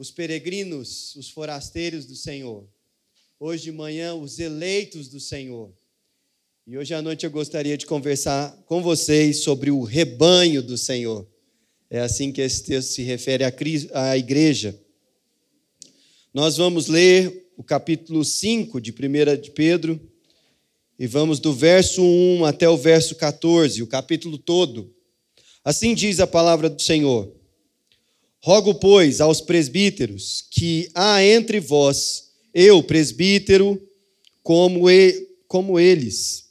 os 0.00 0.10
peregrinos, 0.10 1.14
os 1.14 1.28
forasteiros 1.28 2.06
do 2.06 2.16
Senhor. 2.16 2.66
Hoje 3.38 3.64
de 3.64 3.72
manhã, 3.72 4.14
os 4.14 4.38
eleitos 4.38 5.10
do 5.10 5.20
Senhor. 5.20 5.70
E 6.66 6.78
hoje 6.78 6.94
à 6.94 7.02
noite 7.02 7.26
eu 7.26 7.30
gostaria 7.30 7.76
de 7.76 7.84
conversar 7.84 8.50
com 8.64 8.82
vocês 8.82 9.42
sobre 9.42 9.70
o 9.70 9.82
rebanho 9.82 10.62
do 10.62 10.78
Senhor. 10.78 11.28
É 11.90 12.00
assim 12.00 12.32
que 12.32 12.40
esse 12.40 12.64
texto 12.64 12.92
se 12.92 13.02
refere 13.02 13.44
à 13.92 14.16
igreja. 14.16 14.80
Nós 16.32 16.56
vamos 16.56 16.86
ler 16.86 17.52
o 17.54 17.62
capítulo 17.62 18.24
5 18.24 18.80
de 18.80 18.92
1 18.92 19.38
de 19.38 19.50
Pedro 19.50 20.00
e 20.98 21.06
vamos 21.06 21.38
do 21.40 21.52
verso 21.52 22.02
1 22.02 22.46
até 22.46 22.66
o 22.66 22.76
verso 22.78 23.16
14, 23.16 23.82
o 23.82 23.86
capítulo 23.86 24.38
todo. 24.38 24.94
Assim 25.62 25.94
diz 25.94 26.20
a 26.20 26.26
palavra 26.26 26.70
do 26.70 26.80
Senhor. 26.80 27.38
Rogo, 28.42 28.74
pois, 28.74 29.20
aos 29.20 29.40
presbíteros 29.40 30.46
que 30.50 30.90
há 30.94 31.22
entre 31.22 31.60
vós, 31.60 32.30
eu, 32.54 32.82
presbítero, 32.82 33.80
como, 34.42 34.90
e, 34.90 35.28
como 35.46 35.78
eles, 35.78 36.48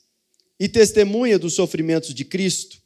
e 0.60 0.70
testemunha 0.70 1.40
dos 1.40 1.54
sofrimentos 1.54 2.14
de 2.14 2.24
Cristo, 2.24 2.78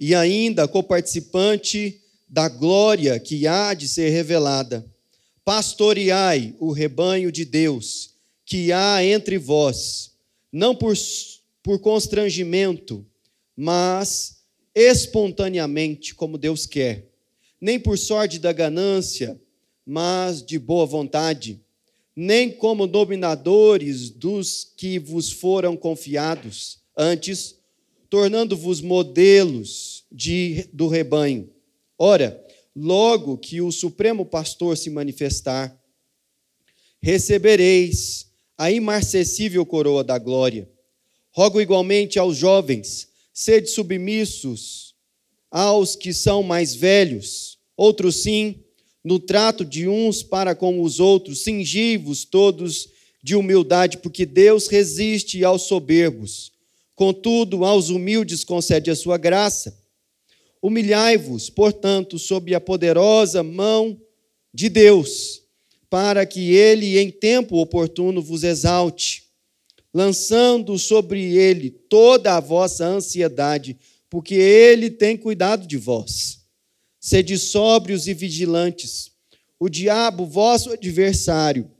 e 0.00 0.14
ainda 0.14 0.68
coparticipante 0.68 2.00
da 2.28 2.48
glória 2.48 3.18
que 3.18 3.46
há 3.46 3.74
de 3.74 3.88
ser 3.88 4.10
revelada 4.10 4.84
pastoreai 5.46 6.56
o 6.58 6.72
rebanho 6.72 7.30
de 7.30 7.44
Deus 7.44 8.16
que 8.44 8.72
há 8.72 9.04
entre 9.04 9.38
vós, 9.38 10.10
não 10.50 10.74
por, 10.74 10.92
por 11.62 11.78
constrangimento, 11.78 13.06
mas 13.56 14.38
espontaneamente, 14.74 16.16
como 16.16 16.36
Deus 16.36 16.66
quer, 16.66 17.08
nem 17.60 17.78
por 17.78 17.98
sorte 17.98 18.38
da 18.38 18.52
ganância, 18.52 19.40
mas 19.84 20.44
de 20.44 20.58
boa 20.58 20.84
vontade, 20.84 21.60
nem 22.14 22.50
como 22.50 22.86
dominadores 22.86 24.10
dos 24.10 24.72
que 24.76 24.98
vos 24.98 25.30
foram 25.30 25.76
confiados, 25.76 26.78
antes, 26.96 27.56
tornando-vos 28.08 28.80
modelos 28.80 30.04
de, 30.10 30.68
do 30.72 30.88
rebanho. 30.88 31.50
Ora, 31.98 32.42
logo 32.74 33.36
que 33.36 33.60
o 33.60 33.70
Supremo 33.70 34.24
Pastor 34.24 34.76
se 34.76 34.90
manifestar, 34.90 35.78
recebereis 37.00 38.26
a 38.56 38.70
imarcessível 38.70 39.64
coroa 39.64 40.02
da 40.02 40.18
glória. 40.18 40.68
Rogo 41.30 41.60
igualmente 41.60 42.18
aos 42.18 42.36
jovens, 42.36 43.08
sede 43.32 43.68
submissos 43.68 44.85
aos 45.56 45.96
que 45.96 46.12
são 46.12 46.42
mais 46.42 46.74
velhos, 46.74 47.56
outros 47.74 48.16
sim, 48.16 48.56
no 49.02 49.18
trato 49.18 49.64
de 49.64 49.88
uns 49.88 50.22
para 50.22 50.54
com 50.54 50.82
os 50.82 51.00
outros, 51.00 51.44
cingi-vos 51.44 52.26
todos 52.26 52.90
de 53.22 53.34
humildade, 53.34 53.96
porque 53.96 54.26
Deus 54.26 54.68
resiste 54.68 55.42
aos 55.42 55.62
soberbos, 55.62 56.52
contudo, 56.94 57.64
aos 57.64 57.88
humildes 57.88 58.44
concede 58.44 58.90
a 58.90 58.94
sua 58.94 59.16
graça. 59.16 59.74
Humilhai-vos, 60.60 61.48
portanto, 61.48 62.18
sob 62.18 62.54
a 62.54 62.60
poderosa 62.60 63.42
mão 63.42 63.98
de 64.52 64.68
Deus, 64.68 65.40
para 65.88 66.26
que 66.26 66.52
ele, 66.52 66.98
em 66.98 67.10
tempo 67.10 67.56
oportuno, 67.56 68.20
vos 68.20 68.44
exalte, 68.44 69.22
lançando 69.94 70.78
sobre 70.78 71.34
ele 71.34 71.70
toda 71.70 72.36
a 72.36 72.40
vossa 72.40 72.84
ansiedade, 72.84 73.78
porque 74.16 74.34
ele 74.34 74.88
tem 74.88 75.14
cuidado 75.14 75.66
de 75.66 75.76
vós. 75.76 76.40
Sede 76.98 77.36
sóbrios 77.36 78.08
e 78.08 78.14
vigilantes. 78.14 79.10
O 79.60 79.68
diabo, 79.68 80.24
vosso 80.24 80.72
adversário, 80.72 81.70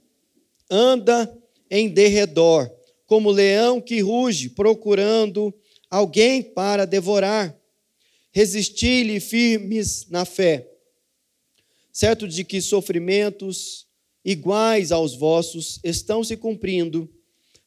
anda 0.70 1.34
em 1.70 1.88
derredor, 1.88 2.70
como 3.06 3.30
leão 3.30 3.80
que 3.80 4.00
ruge, 4.00 4.50
procurando 4.50 5.50
alguém 5.88 6.42
para 6.42 6.84
devorar 6.84 7.58
resisti-lhe 8.32 9.18
firmes 9.18 10.06
na 10.10 10.26
fé, 10.26 10.70
certo 11.90 12.28
de 12.28 12.44
que 12.44 12.60
sofrimentos 12.60 13.86
iguais 14.22 14.92
aos 14.92 15.16
vossos 15.16 15.80
estão 15.82 16.22
se 16.22 16.36
cumprindo 16.36 17.10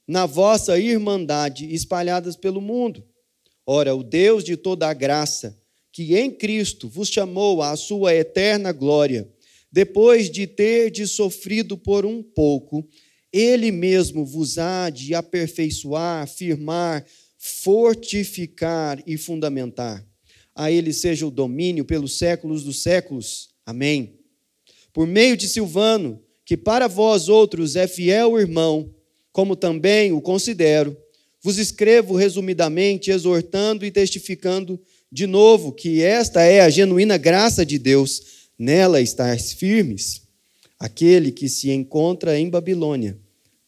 na 0.07 0.27
vossa 0.27 0.77
irmandade 0.77 1.73
espalhadas 1.73 2.35
pelo 2.35 2.61
mundo. 2.61 3.08
Ora, 3.71 3.93
o 3.93 4.01
Deus 4.01 4.43
de 4.43 4.57
toda 4.57 4.87
a 4.87 4.93
graça, 4.93 5.55
que 5.91 6.15
em 6.15 6.31
Cristo 6.31 6.89
vos 6.89 7.09
chamou 7.09 7.61
à 7.61 7.75
sua 7.75 8.15
eterna 8.15 8.71
glória, 8.71 9.29
depois 9.71 10.29
de 10.31 10.47
ter 10.47 10.89
de 10.89 11.05
sofrido 11.05 11.77
por 11.77 12.05
um 12.05 12.23
pouco, 12.23 12.87
ele 13.31 13.71
mesmo 13.71 14.25
vos 14.25 14.57
há 14.57 14.89
de 14.89 15.13
aperfeiçoar, 15.13 16.27
firmar, 16.27 17.05
fortificar 17.37 19.03
e 19.05 19.17
fundamentar 19.17 20.03
a 20.59 20.69
ele 20.69 20.91
seja 20.91 21.25
o 21.25 21.31
domínio 21.31 21.85
pelos 21.85 22.17
séculos 22.17 22.65
dos 22.65 22.83
séculos. 22.83 23.51
Amém. 23.65 24.19
Por 24.91 25.07
meio 25.07 25.37
de 25.37 25.47
Silvano, 25.47 26.21
que 26.43 26.57
para 26.57 26.85
vós 26.85 27.29
outros 27.29 27.77
é 27.77 27.87
fiel 27.87 28.37
irmão, 28.37 28.93
como 29.31 29.55
também 29.55 30.11
o 30.11 30.19
considero, 30.19 30.97
vos 31.41 31.57
escrevo 31.57 32.15
resumidamente, 32.15 33.11
exortando 33.11 33.85
e 33.85 33.91
testificando 33.91 34.79
de 35.11 35.25
novo 35.25 35.71
que 35.71 36.01
esta 36.01 36.43
é 36.43 36.61
a 36.61 36.69
genuína 36.69 37.17
graça 37.17 37.65
de 37.65 37.79
Deus, 37.79 38.49
nela 38.57 39.01
estáis 39.01 39.53
firmes. 39.53 40.23
Aquele 40.77 41.31
que 41.31 41.49
se 41.49 41.71
encontra 41.71 42.37
em 42.37 42.49
Babilônia, 42.49 43.19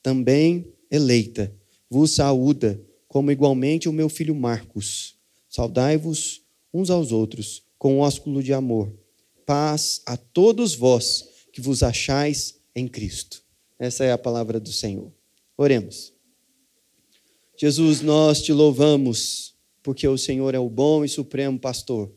também 0.02 0.72
eleita, 0.90 1.54
vos 1.90 2.12
saúda, 2.12 2.82
como 3.08 3.32
igualmente 3.32 3.90
o 3.90 3.94
meu 3.94 4.08
filho 4.08 4.36
Marcos. 4.36 5.16
Saudai-vos 5.50 6.42
uns 6.74 6.90
aos 6.90 7.12
outros 7.12 7.64
com 7.78 8.00
ósculo 8.00 8.42
de 8.42 8.53
amor. 8.53 8.94
Paz 9.46 10.02
a 10.06 10.16
todos 10.16 10.76
vós 10.76 11.26
que 11.52 11.59
vos 11.59 11.84
achais 11.84 12.56
em 12.76 12.88
Cristo. 12.88 13.44
Essa 13.78 14.06
é 14.06 14.12
a 14.12 14.18
palavra 14.18 14.59
do 14.59 14.72
Senhor. 14.72 15.12
Oremos. 15.58 16.10
Jesus, 17.61 18.01
nós 18.01 18.41
te 18.41 18.51
louvamos 18.51 19.53
porque 19.83 20.07
o 20.07 20.17
Senhor 20.17 20.55
é 20.55 20.57
o 20.57 20.67
bom 20.67 21.05
e 21.05 21.07
supremo 21.07 21.59
pastor, 21.59 22.11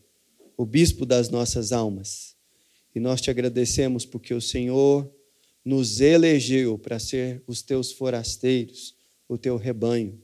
o 0.56 0.64
bispo 0.64 1.04
das 1.04 1.28
nossas 1.28 1.70
almas. 1.70 2.34
E 2.94 2.98
nós 2.98 3.20
te 3.20 3.28
agradecemos 3.28 4.06
porque 4.06 4.32
o 4.32 4.40
Senhor 4.40 5.06
nos 5.62 6.00
elegeu 6.00 6.78
para 6.78 6.98
ser 6.98 7.44
os 7.46 7.60
teus 7.60 7.92
forasteiros, 7.92 8.94
o 9.28 9.36
teu 9.36 9.58
rebanho. 9.58 10.18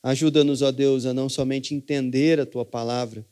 Ajuda-nos, 0.00 0.62
ó 0.62 0.70
Deus, 0.70 1.06
a 1.06 1.12
não 1.12 1.28
somente 1.28 1.74
entender 1.74 2.38
a 2.38 2.46
tua 2.46 2.64
palavra, 2.64 3.26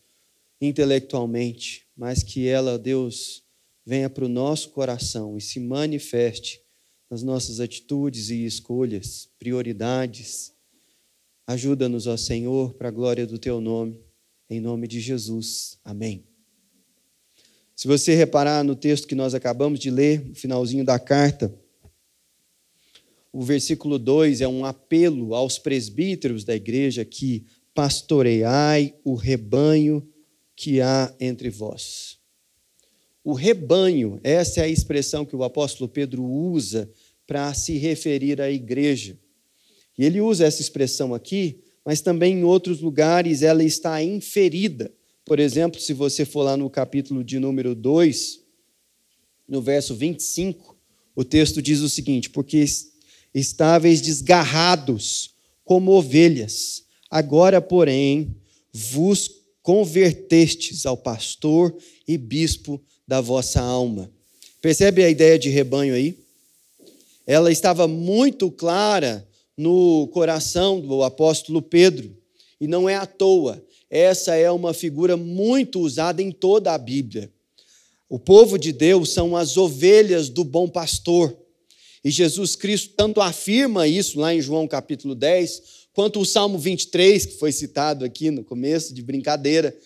intelectualmente, 0.60 1.86
mas 1.97 2.24
que 2.24 2.48
ela, 2.48 2.76
Deus, 2.76 3.44
venha 3.86 4.10
para 4.10 4.24
o 4.24 4.28
nosso 4.28 4.70
coração 4.70 5.38
e 5.38 5.41
se 5.41 5.60
manifeste 5.60 6.60
nas 7.08 7.22
nossas 7.22 7.60
atitudes 7.60 8.30
e 8.30 8.44
escolhas, 8.44 9.28
prioridades. 9.38 10.58
Ajuda-nos, 11.50 12.06
ó 12.06 12.16
Senhor, 12.16 12.75
para 12.75 12.87
a 12.87 12.93
glória 12.93 13.27
do 13.27 13.37
teu 13.37 13.61
nome, 13.61 13.99
em 14.49 14.61
nome 14.61 14.87
de 14.87 15.00
Jesus. 15.00 15.81
Amém. 15.84 16.25
Se 17.75 17.88
você 17.88 18.15
reparar 18.15 18.62
no 18.62 18.77
texto 18.77 19.09
que 19.09 19.16
nós 19.16 19.34
acabamos 19.34 19.81
de 19.81 19.91
ler, 19.91 20.25
no 20.25 20.34
finalzinho 20.37 20.84
da 20.84 20.97
carta, 20.97 21.53
o 23.33 23.43
versículo 23.43 23.99
2 23.99 24.41
é 24.41 24.47
um 24.47 24.65
apelo 24.65 25.34
aos 25.34 25.59
presbíteros 25.59 26.44
da 26.44 26.55
igreja 26.55 27.05
que 27.05 27.44
pastoreai 27.75 28.94
o 29.03 29.16
rebanho 29.16 30.09
que 30.55 30.81
há 30.81 31.12
entre 31.19 31.50
vós. 31.50 32.21
O 33.25 33.33
rebanho, 33.33 34.21
essa 34.22 34.60
é 34.60 34.62
a 34.66 34.69
expressão 34.69 35.27
que 35.27 35.34
o 35.34 35.43
apóstolo 35.43 35.89
Pedro 35.89 36.22
usa 36.22 36.89
para 37.27 37.53
se 37.54 37.77
referir 37.77 38.41
à 38.41 38.48
igreja. 38.48 39.19
E 40.00 40.04
ele 40.06 40.18
usa 40.18 40.47
essa 40.47 40.62
expressão 40.62 41.12
aqui, 41.12 41.60
mas 41.84 42.00
também 42.00 42.38
em 42.38 42.42
outros 42.42 42.80
lugares 42.80 43.42
ela 43.42 43.62
está 43.62 44.02
inferida. 44.02 44.91
Por 45.26 45.38
exemplo, 45.38 45.78
se 45.78 45.92
você 45.92 46.24
for 46.24 46.42
lá 46.42 46.56
no 46.56 46.70
capítulo 46.70 47.22
de 47.22 47.38
número 47.38 47.74
2, 47.74 48.41
no 49.47 49.60
verso 49.60 49.94
25, 49.94 50.74
o 51.14 51.22
texto 51.22 51.60
diz 51.60 51.80
o 51.80 51.88
seguinte: 51.91 52.30
Porque 52.30 52.64
estáveis 53.34 54.00
desgarrados 54.00 55.34
como 55.66 55.91
ovelhas, 55.91 56.82
agora, 57.10 57.60
porém, 57.60 58.34
vos 58.72 59.30
convertestes 59.60 60.86
ao 60.86 60.97
pastor 60.97 61.76
e 62.08 62.16
bispo 62.16 62.82
da 63.06 63.20
vossa 63.20 63.60
alma. 63.60 64.10
Percebe 64.62 65.04
a 65.04 65.10
ideia 65.10 65.38
de 65.38 65.50
rebanho 65.50 65.92
aí? 65.92 66.18
Ela 67.26 67.52
estava 67.52 67.86
muito 67.86 68.50
clara 68.50 69.28
no 69.60 70.09
coração 70.09 70.80
do 70.80 71.03
apóstolo 71.03 71.60
Pedro, 71.60 72.16
e 72.59 72.66
não 72.66 72.89
é 72.89 72.97
à 72.97 73.04
toa. 73.04 73.62
Essa 73.91 74.34
é 74.34 74.51
uma 74.51 74.72
figura 74.72 75.18
muito 75.18 75.80
usada 75.80 76.22
em 76.22 76.33
toda 76.33 76.72
a 76.72 76.78
Bíblia. 76.78 77.30
O 78.09 78.18
povo 78.18 78.59
de 78.59 78.72
Deus 78.72 79.10
são 79.10 79.36
as 79.36 79.59
ovelhas 79.59 80.30
do 80.30 80.45
bom 80.45 80.66
pastor. 80.66 81.36
E 82.03 82.10
Jesus 82.10 82.57
Cristo 82.57 82.95
tanto 82.97 83.21
afirma 83.21 83.86
isso 83.86 84.18
lá 84.18 84.34
em 84.34 84.41
João 84.41 84.66
capítulo 84.66 85.15
10, 85.15 85.62
quanto 85.92 86.21
o 86.21 86.24
Salmo 86.24 86.59
23, 86.59 87.27
que 87.27 87.34
foi 87.34 87.53
citado 87.53 88.03
aqui 88.03 88.30
no 88.30 88.42
começo, 88.42 88.95
de 88.95 89.03
brincadeira, 89.03 89.77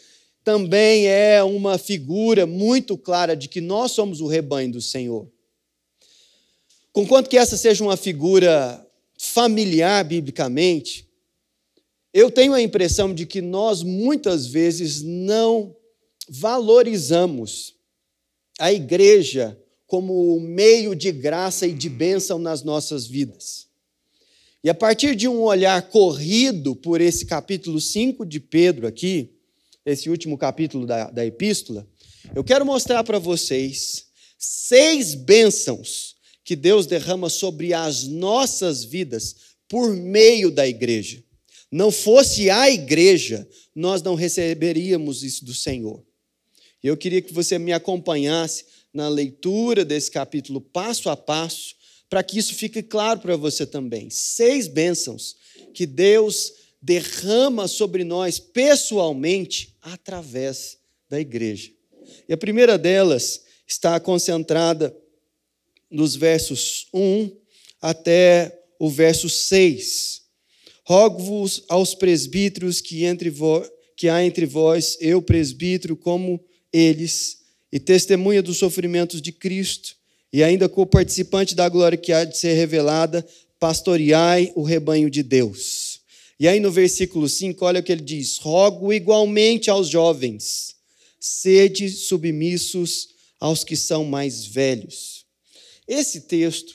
também 0.45 1.09
é 1.09 1.43
uma 1.43 1.79
figura 1.79 2.47
muito 2.47 2.97
clara 2.97 3.35
de 3.35 3.49
que 3.49 3.61
nós 3.61 3.91
somos 3.91 4.21
o 4.21 4.29
rebanho 4.29 4.71
do 4.71 4.81
Senhor. 4.81 5.29
Conquanto 6.93 7.29
que 7.29 7.37
essa 7.37 7.57
seja 7.57 7.83
uma 7.83 7.97
figura 7.97 8.84
familiar 9.19 10.05
biblicamente, 10.05 11.09
eu 12.13 12.31
tenho 12.31 12.53
a 12.53 12.63
impressão 12.63 13.13
de 13.13 13.27
que 13.27 13.41
nós 13.41 13.83
muitas 13.83 14.47
vezes 14.47 15.03
não 15.03 15.75
valorizamos 16.29 17.75
a 18.59 18.73
igreja 18.73 19.59
como 19.87 20.39
meio 20.41 20.95
de 20.95 21.11
graça 21.13 21.67
e 21.67 21.73
de 21.73 21.89
bênção 21.89 22.39
nas 22.39 22.63
nossas 22.63 23.07
vidas. 23.07 23.67
E 24.63 24.71
a 24.71 24.75
partir 24.75 25.15
de 25.15 25.29
um 25.29 25.43
olhar 25.43 25.81
corrido 25.89 26.75
por 26.75 27.01
esse 27.01 27.27
capítulo 27.27 27.81
5 27.81 28.25
de 28.25 28.41
Pedro 28.41 28.87
aqui, 28.87 29.31
esse 29.85 30.09
último 30.09 30.39
capítulo 30.39 30.87
da, 30.87 31.11
da 31.11 31.27
epístola, 31.27 31.87
eu 32.35 32.43
quero 32.43 32.65
mostrar 32.65 33.05
para 33.05 33.19
vocês 33.19 34.07
seis 34.39 35.15
bênçãos 35.15 36.14
que 36.45 36.55
Deus 36.55 36.87
derrama 36.87 37.31
sobre 37.31 37.73
as 37.73 38.05
nossas 38.05 38.85
vidas 38.85 39.35
por 39.69 39.97
meio 39.97 40.51
da 40.51 40.69
igreja. 40.69 41.25
Não 41.73 41.91
fosse 41.91 42.51
a 42.51 42.71
igreja, 42.71 43.49
nós 43.75 44.03
não 44.03 44.15
receberíamos 44.15 45.25
isso 45.25 45.45
do 45.45 45.55
Senhor. 45.55 46.05
Eu 46.83 46.97
queria 46.97 47.23
que 47.23 47.33
você 47.33 47.59
me 47.59 47.73
acompanhasse 47.73 48.67
na 48.93 49.09
leitura 49.09 49.85
desse 49.85 50.11
capítulo 50.11 50.61
passo 50.61 51.09
a 51.09 51.17
passo, 51.17 51.75
para 52.09 52.23
que 52.23 52.39
isso 52.39 52.55
fique 52.55 52.83
claro 52.83 53.19
para 53.21 53.37
você 53.37 53.67
também. 53.67 54.09
Seis 54.11 54.69
bênçãos 54.69 55.35
que 55.73 55.87
Deus 55.87 56.53
derrama 56.81 57.67
sobre 57.67 58.05
nós 58.05 58.39
pessoalmente 58.39 59.75
através 59.81 60.77
da 61.09 61.19
igreja. 61.19 61.73
E 62.29 62.33
a 62.33 62.37
primeira 62.37 62.77
delas 62.77 63.43
está 63.67 63.99
concentrada 63.99 64.95
nos 65.91 66.17
versos 66.17 66.87
1 66.93 67.31
até 67.81 68.61
o 68.79 68.89
verso 68.89 69.29
6. 69.29 70.23
Rogo-vos 70.85 71.65
aos 71.69 71.95
presbíteros 71.95 72.81
que, 72.81 73.05
entre 73.05 73.33
que 73.97 74.09
há 74.09 74.25
entre 74.25 74.45
vós, 74.45 74.97
eu, 75.01 75.23
presbítero, 75.23 75.97
como 75.97 76.43
eles, 76.73 77.39
e 77.73 77.79
testemunha 77.79 78.43
dos 78.43 78.59
sofrimentos 78.59 79.23
de 79.23 79.33
Cristo, 79.33 79.97
e 80.33 80.43
ainda 80.43 80.69
co-participante 80.69 81.55
da 81.55 81.69
glória 81.69 81.97
que 81.97 82.13
há 82.13 82.25
de 82.25 82.37
ser 82.37 82.55
revelada, 82.55 83.27
pastoreai 83.59 84.53
o 84.55 84.63
rebanho 84.63 85.09
de 85.09 85.23
Deus. 85.23 86.01
E 86.39 86.49
aí 86.49 86.59
no 86.59 86.71
versículo 86.71 87.29
5, 87.29 87.65
olha 87.65 87.81
o 87.81 87.83
que 87.83 87.93
ele 87.93 88.03
diz: 88.03 88.39
Rogo 88.39 88.93
igualmente 88.93 89.71
aos 89.71 89.89
jovens, 89.89 90.75
sede 91.21 91.89
submissos 91.89 93.11
aos 93.39 93.63
que 93.63 93.77
são 93.77 94.05
mais 94.05 94.45
velhos. 94.45 95.14
Esse 95.87 96.23
texto, 96.23 96.75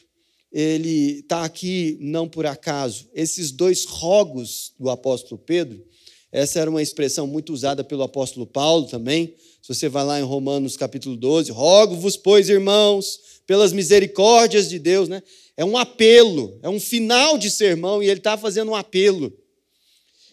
ele 0.52 1.20
está 1.20 1.44
aqui 1.44 1.98
não 2.00 2.28
por 2.28 2.46
acaso. 2.46 3.10
Esses 3.14 3.52
dois 3.52 3.86
rogos 3.86 4.74
do 4.80 4.90
apóstolo 4.90 5.40
Pedro, 5.40 5.84
essa 6.32 6.60
era 6.60 6.70
uma 6.70 6.82
expressão 6.82 7.26
muito 7.26 7.54
usada 7.54 7.84
pelo 7.84 8.04
apóstolo 8.04 8.46
Paulo 8.46 8.86
também. 8.88 9.36
Se 9.62 9.74
você 9.74 9.90
vai 9.90 10.04
lá 10.04 10.20
em 10.20 10.24
Romanos 10.24 10.78
capítulo 10.78 11.16
12, 11.16 11.52
rogo-vos, 11.52 12.16
pois, 12.16 12.50
irmãos, 12.50 13.20
pelas 13.46 13.74
misericórdias 13.74 14.70
de 14.70 14.78
Deus, 14.78 15.10
né? 15.10 15.24
É 15.58 15.66
um 15.66 15.76
apelo, 15.76 16.58
é 16.62 16.70
um 16.70 16.80
final 16.80 17.38
de 17.38 17.50
sermão 17.50 18.02
e 18.02 18.08
ele 18.08 18.20
está 18.20 18.38
fazendo 18.38 18.72
um 18.72 18.76
apelo. 18.76 19.36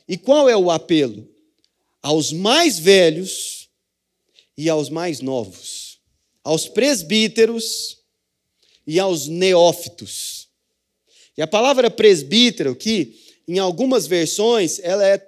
E 0.08 0.16
qual 0.16 0.48
é 0.48 0.56
o 0.56 0.70
apelo? 0.70 1.28
Aos 2.02 2.32
mais 2.32 2.78
velhos 2.78 3.68
e 4.56 4.68
aos 4.68 4.88
mais 4.88 5.20
novos, 5.20 5.98
aos 6.44 6.68
presbíteros 6.68 7.95
e 8.86 9.00
aos 9.00 9.26
neófitos. 9.26 10.48
E 11.36 11.42
a 11.42 11.46
palavra 11.46 11.90
presbítero 11.90 12.72
aqui, 12.72 13.18
em 13.46 13.58
algumas 13.58 14.06
versões, 14.06 14.78
ela 14.82 15.06
é 15.06 15.22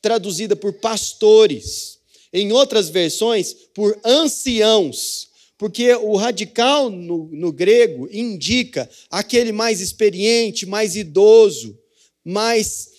traduzida 0.00 0.54
por 0.54 0.74
pastores, 0.74 1.98
em 2.32 2.52
outras 2.52 2.88
versões, 2.88 3.54
por 3.74 3.98
anciãos, 4.04 5.28
porque 5.56 5.92
o 5.94 6.14
radical 6.14 6.88
no, 6.88 7.28
no 7.32 7.50
grego 7.50 8.08
indica 8.12 8.88
aquele 9.10 9.50
mais 9.50 9.80
experiente, 9.80 10.64
mais 10.64 10.94
idoso, 10.94 11.76
mais 12.24 12.90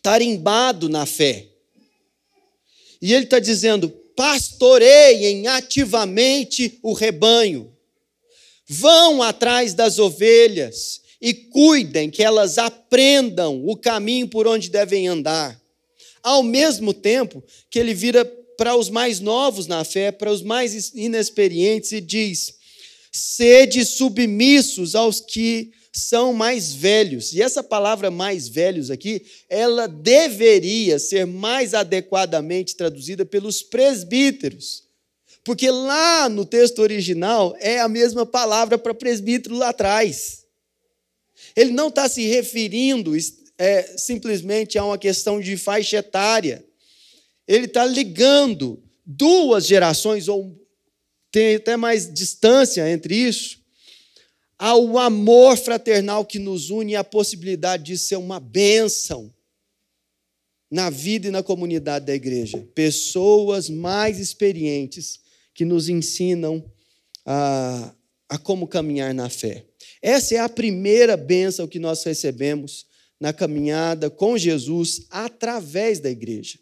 tarimbado 0.00 0.88
na 0.88 1.06
fé. 1.06 1.48
E 3.00 3.12
ele 3.12 3.24
está 3.24 3.40
dizendo: 3.40 3.88
pastoreiem 4.14 5.48
ativamente 5.48 6.78
o 6.82 6.92
rebanho, 6.92 7.72
vão 8.72 9.22
atrás 9.22 9.74
das 9.74 9.98
ovelhas 9.98 11.00
e 11.20 11.34
cuidem 11.34 12.10
que 12.10 12.22
elas 12.22 12.58
aprendam 12.58 13.64
o 13.66 13.76
caminho 13.76 14.26
por 14.26 14.46
onde 14.46 14.70
devem 14.70 15.06
andar 15.06 15.60
ao 16.22 16.42
mesmo 16.42 16.94
tempo 16.94 17.42
que 17.68 17.78
ele 17.78 17.92
vira 17.92 18.24
para 18.56 18.76
os 18.76 18.88
mais 18.88 19.18
novos 19.18 19.66
na 19.66 19.82
fé, 19.84 20.12
para 20.12 20.30
os 20.30 20.42
mais 20.42 20.92
inexperientes, 20.94 21.92
e 21.92 22.00
diz: 22.00 22.54
sede 23.10 23.84
submissos 23.84 24.94
aos 24.94 25.20
que 25.20 25.72
são 25.92 26.32
mais 26.32 26.72
velhos. 26.72 27.32
E 27.32 27.42
essa 27.42 27.62
palavra 27.62 28.10
mais 28.10 28.48
velhos 28.48 28.90
aqui, 28.90 29.22
ela 29.48 29.86
deveria 29.86 30.98
ser 30.98 31.26
mais 31.26 31.74
adequadamente 31.74 32.76
traduzida 32.76 33.26
pelos 33.26 33.62
presbíteros. 33.62 34.84
Porque 35.44 35.70
lá 35.70 36.28
no 36.28 36.44
texto 36.44 36.78
original 36.80 37.56
é 37.58 37.80
a 37.80 37.88
mesma 37.88 38.24
palavra 38.24 38.78
para 38.78 38.94
presbítero 38.94 39.56
lá 39.56 39.70
atrás. 39.70 40.44
Ele 41.56 41.72
não 41.72 41.88
está 41.88 42.08
se 42.08 42.22
referindo 42.26 43.12
é, 43.58 43.82
simplesmente 43.96 44.78
a 44.78 44.84
uma 44.84 44.98
questão 44.98 45.40
de 45.40 45.56
faixa 45.56 45.96
etária. 45.96 46.64
Ele 47.46 47.66
está 47.66 47.84
ligando 47.84 48.82
duas 49.04 49.66
gerações, 49.66 50.28
ou 50.28 50.56
tem 51.30 51.56
até 51.56 51.76
mais 51.76 52.12
distância 52.12 52.88
entre 52.88 53.14
isso, 53.14 53.60
ao 54.56 54.96
amor 54.96 55.56
fraternal 55.56 56.24
que 56.24 56.38
nos 56.38 56.70
une 56.70 56.92
e 56.92 56.96
a 56.96 57.02
possibilidade 57.02 57.82
de 57.82 57.98
ser 57.98 58.16
uma 58.16 58.38
bênção 58.38 59.32
na 60.70 60.88
vida 60.88 61.26
e 61.26 61.30
na 61.32 61.42
comunidade 61.42 62.06
da 62.06 62.14
igreja. 62.14 62.64
Pessoas 62.74 63.68
mais 63.68 64.20
experientes 64.20 65.21
que 65.54 65.64
nos 65.64 65.88
ensinam 65.88 66.64
a, 67.24 67.94
a 68.28 68.38
como 68.38 68.66
caminhar 68.66 69.14
na 69.14 69.28
fé. 69.28 69.66
Essa 70.00 70.34
é 70.34 70.38
a 70.38 70.48
primeira 70.48 71.16
bênção 71.16 71.68
que 71.68 71.78
nós 71.78 72.02
recebemos 72.04 72.86
na 73.20 73.32
caminhada 73.32 74.10
com 74.10 74.36
Jesus 74.36 75.06
através 75.10 76.00
da 76.00 76.10
igreja. 76.10 76.58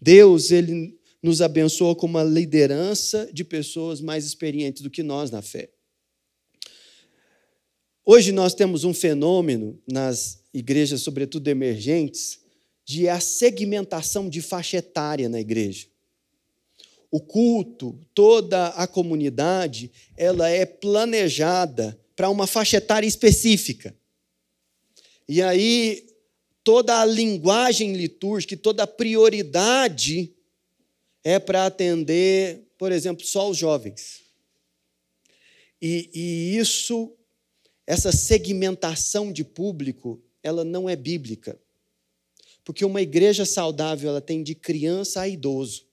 Deus, 0.00 0.50
ele 0.50 0.98
nos 1.22 1.42
abençoa 1.42 1.94
com 1.94 2.06
uma 2.06 2.24
liderança 2.24 3.30
de 3.32 3.44
pessoas 3.44 4.00
mais 4.00 4.24
experientes 4.24 4.82
do 4.82 4.90
que 4.90 5.02
nós 5.02 5.30
na 5.30 5.42
fé. 5.42 5.70
Hoje 8.04 8.32
nós 8.32 8.54
temos 8.54 8.82
um 8.82 8.94
fenômeno 8.94 9.80
nas 9.86 10.42
igrejas, 10.52 11.02
sobretudo 11.02 11.46
emergentes, 11.48 12.40
de 12.84 13.08
a 13.08 13.20
segmentação 13.20 14.28
de 14.28 14.40
faixa 14.40 14.78
etária 14.78 15.28
na 15.28 15.38
igreja. 15.38 15.86
O 17.10 17.20
culto, 17.20 17.98
toda 18.14 18.68
a 18.68 18.86
comunidade, 18.86 19.90
ela 20.16 20.48
é 20.48 20.64
planejada 20.64 21.98
para 22.14 22.30
uma 22.30 22.46
faixa 22.46 22.76
etária 22.76 23.06
específica. 23.06 23.94
E 25.28 25.42
aí, 25.42 26.06
toda 26.62 27.00
a 27.00 27.04
linguagem 27.04 27.94
litúrgica, 27.94 28.56
toda 28.56 28.84
a 28.84 28.86
prioridade 28.86 30.32
é 31.24 31.38
para 31.38 31.66
atender, 31.66 32.68
por 32.78 32.92
exemplo, 32.92 33.24
só 33.24 33.50
os 33.50 33.56
jovens. 33.56 34.20
E, 35.80 36.10
e, 36.14 36.56
isso, 36.58 37.12
essa 37.86 38.12
segmentação 38.12 39.32
de 39.32 39.42
público, 39.42 40.22
ela 40.42 40.64
não 40.64 40.88
é 40.88 40.94
bíblica. 40.94 41.58
Porque 42.64 42.84
uma 42.84 43.00
igreja 43.00 43.44
saudável, 43.44 44.10
ela 44.10 44.20
tem 44.20 44.42
de 44.42 44.54
criança 44.54 45.22
a 45.22 45.28
idoso. 45.28 45.86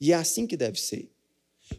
E 0.00 0.12
é 0.12 0.14
assim 0.14 0.46
que 0.46 0.56
deve 0.56 0.80
ser. 0.80 1.10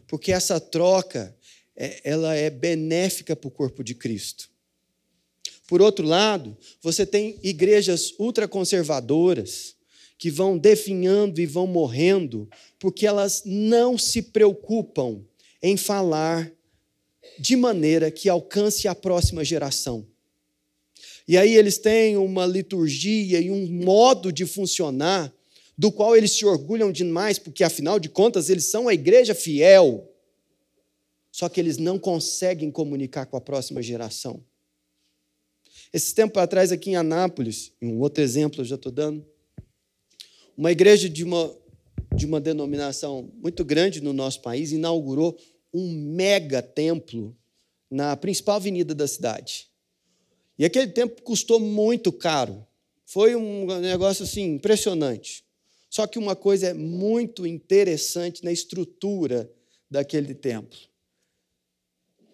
Porque 0.06 0.32
essa 0.32 0.60
troca, 0.60 1.36
é, 1.76 2.00
ela 2.04 2.34
é 2.34 2.50
benéfica 2.50 3.36
para 3.36 3.48
o 3.48 3.50
corpo 3.50 3.84
de 3.84 3.94
Cristo. 3.94 4.50
Por 5.66 5.82
outro 5.82 6.06
lado, 6.06 6.56
você 6.80 7.04
tem 7.04 7.38
igrejas 7.42 8.12
ultraconservadoras 8.18 9.74
que 10.18 10.30
vão 10.30 10.56
definhando 10.56 11.40
e 11.40 11.46
vão 11.46 11.66
morrendo 11.66 12.48
porque 12.78 13.06
elas 13.06 13.42
não 13.44 13.98
se 13.98 14.22
preocupam 14.22 15.22
em 15.62 15.76
falar 15.76 16.50
de 17.38 17.56
maneira 17.56 18.10
que 18.10 18.28
alcance 18.28 18.86
a 18.88 18.94
próxima 18.94 19.44
geração. 19.44 20.06
E 21.28 21.36
aí 21.36 21.56
eles 21.56 21.76
têm 21.76 22.16
uma 22.16 22.46
liturgia 22.46 23.40
e 23.40 23.50
um 23.50 23.66
modo 23.66 24.32
de 24.32 24.46
funcionar 24.46 25.34
do 25.76 25.92
qual 25.92 26.16
eles 26.16 26.32
se 26.32 26.44
orgulham 26.44 26.90
demais, 26.90 27.38
porque 27.38 27.62
afinal 27.62 27.98
de 27.98 28.08
contas 28.08 28.48
eles 28.48 28.64
são 28.64 28.88
a 28.88 28.94
igreja 28.94 29.34
fiel. 29.34 30.10
Só 31.30 31.48
que 31.48 31.60
eles 31.60 31.76
não 31.76 31.98
conseguem 31.98 32.70
comunicar 32.70 33.26
com 33.26 33.36
a 33.36 33.40
próxima 33.40 33.82
geração. 33.82 34.42
Esse 35.92 36.14
tempo 36.14 36.38
atrás, 36.38 36.72
aqui 36.72 36.90
em 36.90 36.96
Anápolis, 36.96 37.72
um 37.80 38.00
outro 38.00 38.22
exemplo 38.22 38.60
eu 38.60 38.64
já 38.64 38.76
estou 38.76 38.90
dando, 38.90 39.24
uma 40.56 40.72
igreja 40.72 41.08
de 41.08 41.22
uma, 41.22 41.54
de 42.14 42.24
uma 42.24 42.40
denominação 42.40 43.30
muito 43.34 43.64
grande 43.64 44.00
no 44.00 44.12
nosso 44.12 44.40
país 44.40 44.72
inaugurou 44.72 45.38
um 45.72 45.92
mega 45.92 46.62
templo 46.62 47.36
na 47.90 48.16
principal 48.16 48.56
avenida 48.56 48.94
da 48.94 49.06
cidade. 49.06 49.68
E 50.58 50.64
aquele 50.64 50.86
templo 50.88 51.22
custou 51.22 51.60
muito 51.60 52.10
caro. 52.10 52.66
Foi 53.04 53.36
um 53.36 53.66
negócio 53.80 54.24
assim 54.24 54.54
impressionante. 54.54 55.45
Só 55.88 56.06
que 56.06 56.18
uma 56.18 56.36
coisa 56.36 56.68
é 56.68 56.74
muito 56.74 57.46
interessante 57.46 58.44
na 58.44 58.52
estrutura 58.52 59.50
daquele 59.90 60.34
templo. 60.34 60.78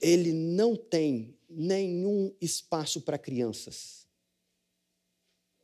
Ele 0.01 0.33
não 0.33 0.75
tem 0.75 1.37
nenhum 1.49 2.35
espaço 2.41 3.01
para 3.01 3.19
crianças. 3.19 4.07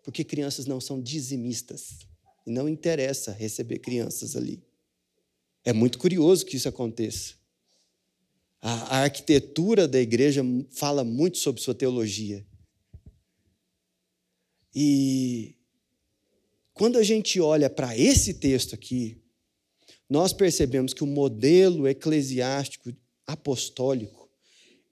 Porque 0.03 0.23
crianças 0.23 0.67
não 0.67 0.81
são 0.81 1.01
dizimistas. 1.01 2.07
E 2.47 2.51
não 2.51 2.69
interessa 2.69 3.33
receber 3.33 3.79
crianças 3.79 4.37
ali. 4.37 4.63
É 5.65 5.73
muito 5.73 5.99
curioso 5.99 6.47
que 6.47 6.57
isso 6.57 6.69
aconteça. 6.69 7.35
A, 8.61 9.03
arquitetura 9.03 9.87
da 9.87 10.01
igreja 10.01 10.43
fala 10.71 11.05
muito 11.05 11.39
sobre 11.39 11.61
sua 11.61 11.75
teologia. 11.75 12.47
E 14.75 15.58
quando 16.79 16.97
a 16.97 17.03
gente 17.03 17.41
olha 17.41 17.69
para 17.69 17.99
esse 17.99 18.35
texto 18.35 18.73
aqui, 18.73 19.21
nós 20.09 20.33
percebemos 20.33 20.95
que 20.95 21.03
o 21.03 21.09
modelo 21.09 21.89
eclesiástico 21.89 22.95
apostólico 23.27 24.31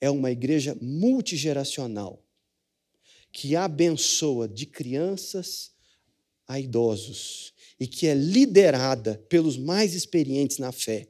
é 0.00 0.10
uma 0.10 0.32
igreja 0.32 0.76
multigeracional 0.82 2.20
que 3.32 3.54
abençoa 3.54 4.48
de 4.48 4.66
crianças 4.66 5.70
a 6.48 6.58
idosos 6.58 7.54
e 7.78 7.86
que 7.86 8.08
é 8.08 8.14
liderada 8.14 9.24
pelos 9.28 9.56
mais 9.56 9.94
experientes 9.94 10.58
na 10.58 10.72
fé, 10.72 11.08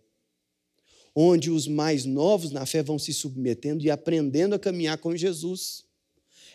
onde 1.15 1.51
os 1.51 1.67
mais 1.67 2.05
novos 2.05 2.51
na 2.51 2.67
fé 2.67 2.83
vão 2.83 2.99
se 2.99 3.15
submetendo 3.15 3.83
e 3.83 3.91
aprendendo 3.91 4.55
a 4.55 4.59
caminhar 4.59 4.99
com 4.99 5.17
Jesus. 5.17 5.87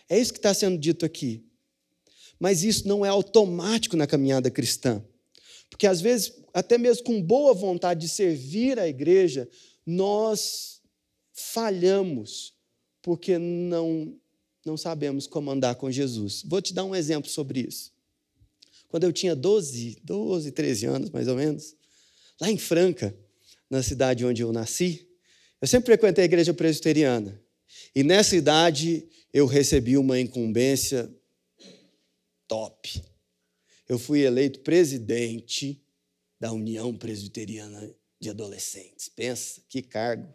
É 0.08 0.16
isso 0.16 0.32
que 0.32 0.38
está 0.38 0.54
sendo 0.54 0.78
dito 0.78 1.04
aqui. 1.04 1.44
Mas 2.42 2.64
isso 2.64 2.88
não 2.88 3.06
é 3.06 3.08
automático 3.08 3.96
na 3.96 4.04
caminhada 4.04 4.50
cristã. 4.50 5.00
Porque 5.70 5.86
às 5.86 6.00
vezes, 6.00 6.32
até 6.52 6.76
mesmo 6.76 7.04
com 7.04 7.22
boa 7.22 7.54
vontade 7.54 8.00
de 8.00 8.08
servir 8.08 8.80
a 8.80 8.88
igreja, 8.88 9.48
nós 9.86 10.80
falhamos 11.32 12.52
porque 13.00 13.38
não 13.38 14.12
não 14.66 14.76
sabemos 14.76 15.28
como 15.28 15.52
andar 15.52 15.76
com 15.76 15.88
Jesus. 15.88 16.42
Vou 16.44 16.60
te 16.60 16.74
dar 16.74 16.84
um 16.84 16.96
exemplo 16.96 17.30
sobre 17.30 17.60
isso. 17.60 17.92
Quando 18.88 19.04
eu 19.04 19.12
tinha 19.12 19.36
12, 19.36 19.98
12, 20.02 20.50
13 20.50 20.86
anos, 20.86 21.10
mais 21.10 21.28
ou 21.28 21.36
menos, 21.36 21.76
lá 22.40 22.50
em 22.50 22.58
Franca, 22.58 23.16
na 23.70 23.84
cidade 23.84 24.26
onde 24.26 24.42
eu 24.42 24.52
nasci, 24.52 25.08
eu 25.60 25.68
sempre 25.68 25.86
frequentei 25.86 26.22
a 26.22 26.24
igreja 26.24 26.52
presbiteriana. 26.52 27.40
E 27.94 28.02
nessa 28.02 28.34
idade 28.34 29.06
eu 29.32 29.46
recebi 29.46 29.96
uma 29.96 30.18
incumbência 30.18 31.08
top. 32.52 33.02
Eu 33.88 33.98
fui 33.98 34.20
eleito 34.20 34.60
presidente 34.60 35.82
da 36.38 36.52
União 36.52 36.94
Presbiteriana 36.94 37.90
de 38.20 38.28
Adolescentes. 38.28 39.08
Pensa, 39.08 39.62
que 39.70 39.80
cargo. 39.80 40.28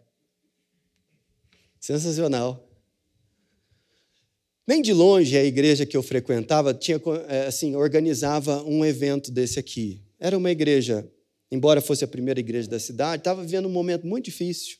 Sensacional. 1.78 2.68
Nem 4.66 4.82
de 4.82 4.92
longe 4.92 5.36
a 5.36 5.44
igreja 5.44 5.86
que 5.86 5.96
eu 5.96 6.02
frequentava 6.02 6.74
tinha 6.74 7.00
é, 7.28 7.46
assim 7.46 7.76
organizava 7.76 8.64
um 8.64 8.84
evento 8.84 9.30
desse 9.30 9.60
aqui. 9.60 10.02
Era 10.18 10.36
uma 10.36 10.50
igreja, 10.50 11.08
embora 11.52 11.80
fosse 11.80 12.02
a 12.02 12.08
primeira 12.08 12.40
igreja 12.40 12.68
da 12.68 12.80
cidade, 12.80 13.20
estava 13.20 13.44
vivendo 13.44 13.66
um 13.66 13.72
momento 13.72 14.04
muito 14.04 14.24
difícil. 14.24 14.76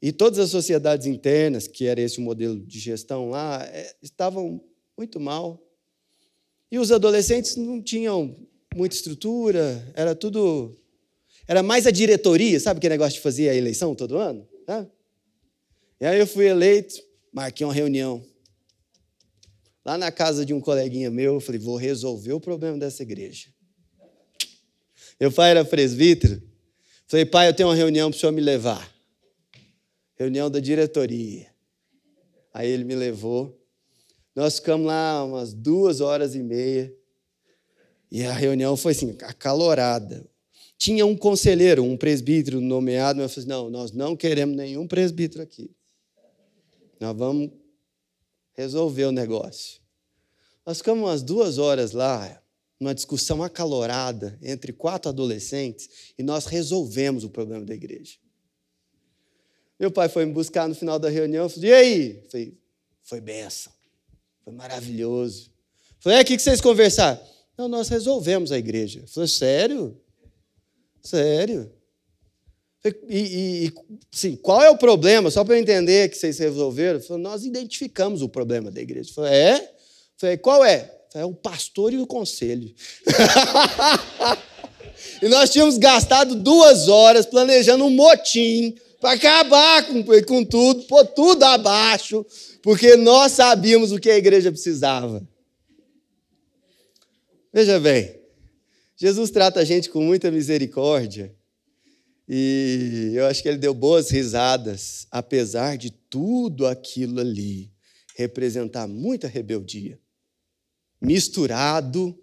E 0.00 0.12
todas 0.12 0.38
as 0.38 0.48
sociedades 0.48 1.06
internas, 1.06 1.68
que 1.68 1.84
era 1.84 2.00
esse 2.00 2.18
o 2.18 2.22
modelo 2.22 2.58
de 2.58 2.78
gestão 2.78 3.28
lá, 3.28 3.62
é, 3.66 3.94
estavam 4.02 4.64
muito 4.96 5.20
mal. 5.20 5.62
E 6.72 6.78
os 6.78 6.90
adolescentes 6.90 7.54
não 7.54 7.80
tinham 7.80 8.34
muita 8.74 8.96
estrutura, 8.96 9.92
era 9.94 10.14
tudo. 10.14 10.74
Era 11.46 11.62
mais 11.62 11.86
a 11.86 11.92
diretoria, 11.92 12.58
sabe 12.58 12.78
aquele 12.78 12.94
negócio 12.94 13.14
de 13.14 13.20
fazer 13.20 13.48
a 13.48 13.54
eleição 13.54 13.94
todo 13.94 14.16
ano? 14.16 14.48
E 16.00 16.06
aí 16.06 16.18
eu 16.18 16.26
fui 16.26 16.46
eleito, 16.46 16.96
marquei 17.32 17.64
uma 17.64 17.72
reunião 17.72 18.24
lá 19.84 19.98
na 19.98 20.10
casa 20.10 20.46
de 20.46 20.54
um 20.54 20.60
coleguinha 20.60 21.10
meu, 21.10 21.34
eu 21.34 21.40
falei, 21.40 21.60
vou 21.60 21.76
resolver 21.76 22.32
o 22.32 22.40
problema 22.40 22.78
dessa 22.78 23.02
igreja. 23.02 23.48
Meu 25.20 25.30
pai 25.30 25.50
era 25.50 25.64
presbítero. 25.64 26.42
Falei, 27.06 27.26
pai, 27.26 27.48
eu 27.48 27.54
tenho 27.54 27.68
uma 27.68 27.74
reunião 27.74 28.10
para 28.10 28.16
o 28.16 28.20
senhor 28.20 28.32
me 28.32 28.40
levar. 28.40 28.90
Reunião 30.16 30.50
da 30.50 30.60
diretoria. 30.60 31.52
Aí 32.52 32.68
ele 32.68 32.84
me 32.84 32.94
levou. 32.94 33.61
Nós 34.34 34.56
ficamos 34.56 34.86
lá 34.86 35.24
umas 35.24 35.52
duas 35.52 36.00
horas 36.00 36.34
e 36.34 36.42
meia. 36.42 36.94
E 38.10 38.24
a 38.24 38.32
reunião 38.32 38.76
foi 38.76 38.92
assim, 38.92 39.16
acalorada. 39.22 40.26
Tinha 40.76 41.06
um 41.06 41.16
conselheiro, 41.16 41.84
um 41.84 41.96
presbítero 41.96 42.60
nomeado, 42.60 43.20
mas 43.20 43.36
eu 43.36 43.42
falei, 43.42 43.48
não, 43.48 43.70
nós 43.70 43.92
não 43.92 44.16
queremos 44.16 44.56
nenhum 44.56 44.86
presbítero 44.86 45.42
aqui. 45.42 45.70
Nós 46.98 47.16
vamos 47.16 47.50
resolver 48.54 49.04
o 49.04 49.12
negócio. 49.12 49.80
Nós 50.64 50.78
ficamos 50.78 51.04
umas 51.04 51.22
duas 51.22 51.58
horas 51.58 51.92
lá, 51.92 52.42
numa 52.78 52.94
discussão 52.94 53.42
acalorada 53.42 54.38
entre 54.42 54.72
quatro 54.72 55.08
adolescentes, 55.08 56.12
e 56.18 56.22
nós 56.22 56.46
resolvemos 56.46 57.24
o 57.24 57.30
problema 57.30 57.64
da 57.64 57.74
igreja. 57.74 58.16
Meu 59.78 59.90
pai 59.90 60.08
foi 60.08 60.24
me 60.24 60.32
buscar 60.32 60.68
no 60.68 60.74
final 60.74 60.98
da 60.98 61.08
reunião, 61.08 61.48
falou, 61.48 61.64
e 61.64 61.72
aí? 61.72 62.24
falei, 62.30 62.58
foi 63.02 63.20
benção, 63.20 63.72
foi 64.44 64.52
maravilhoso. 64.52 65.50
falei, 66.00 66.18
é, 66.18 66.22
o 66.22 66.24
que 66.24 66.38
vocês 66.38 66.60
conversaram? 66.60 67.20
Não, 67.56 67.68
nós 67.68 67.88
resolvemos 67.88 68.50
a 68.50 68.58
igreja. 68.58 69.04
falei, 69.06 69.28
sério? 69.28 70.00
Sério? 71.02 71.70
E, 73.08 73.66
e 73.66 73.72
sim, 74.10 74.34
qual 74.34 74.60
é 74.60 74.68
o 74.68 74.76
problema? 74.76 75.30
Só 75.30 75.44
para 75.44 75.54
eu 75.54 75.60
entender 75.60 76.08
que 76.08 76.16
vocês 76.16 76.38
resolveram. 76.38 77.00
Falei, 77.00 77.22
nós 77.22 77.44
identificamos 77.44 78.22
o 78.22 78.28
problema 78.28 78.70
da 78.70 78.80
igreja. 78.80 79.12
Falei, 79.14 79.32
é? 79.32 79.74
Falei, 80.16 80.36
qual 80.36 80.64
é? 80.64 80.92
É 81.14 81.24
o 81.24 81.34
pastor 81.34 81.92
e 81.92 81.98
o 81.98 82.06
conselho. 82.06 82.74
e 85.22 85.28
nós 85.28 85.50
tínhamos 85.50 85.78
gastado 85.78 86.34
duas 86.34 86.88
horas 86.88 87.26
planejando 87.26 87.84
um 87.84 87.90
motim 87.90 88.74
para 89.02 89.14
acabar 89.14 89.84
com, 89.84 90.04
com 90.24 90.44
tudo, 90.44 90.84
pôr 90.84 91.04
tudo 91.08 91.42
abaixo, 91.42 92.24
porque 92.62 92.94
nós 92.94 93.32
sabíamos 93.32 93.90
o 93.90 93.98
que 93.98 94.08
a 94.08 94.16
igreja 94.16 94.52
precisava. 94.52 95.28
Veja 97.52 97.80
bem, 97.80 98.16
Jesus 98.96 99.30
trata 99.30 99.58
a 99.58 99.64
gente 99.64 99.90
com 99.90 100.00
muita 100.00 100.30
misericórdia 100.30 101.34
e 102.28 103.10
eu 103.14 103.26
acho 103.26 103.42
que 103.42 103.48
ele 103.48 103.58
deu 103.58 103.74
boas 103.74 104.08
risadas, 104.08 105.08
apesar 105.10 105.76
de 105.76 105.90
tudo 105.90 106.64
aquilo 106.64 107.18
ali 107.18 107.72
representar 108.14 108.86
muita 108.86 109.26
rebeldia, 109.26 109.98
misturado 111.00 112.16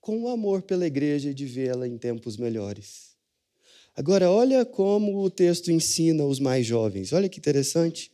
com 0.00 0.22
o 0.22 0.28
amor 0.28 0.62
pela 0.62 0.86
igreja 0.86 1.28
e 1.28 1.34
de 1.34 1.44
vê-la 1.44 1.86
em 1.86 1.98
tempos 1.98 2.38
melhores. 2.38 3.11
Agora, 3.94 4.30
olha 4.30 4.64
como 4.64 5.22
o 5.22 5.30
texto 5.30 5.70
ensina 5.70 6.24
os 6.24 6.40
mais 6.40 6.66
jovens, 6.66 7.12
olha 7.12 7.28
que 7.28 7.38
interessante. 7.38 8.10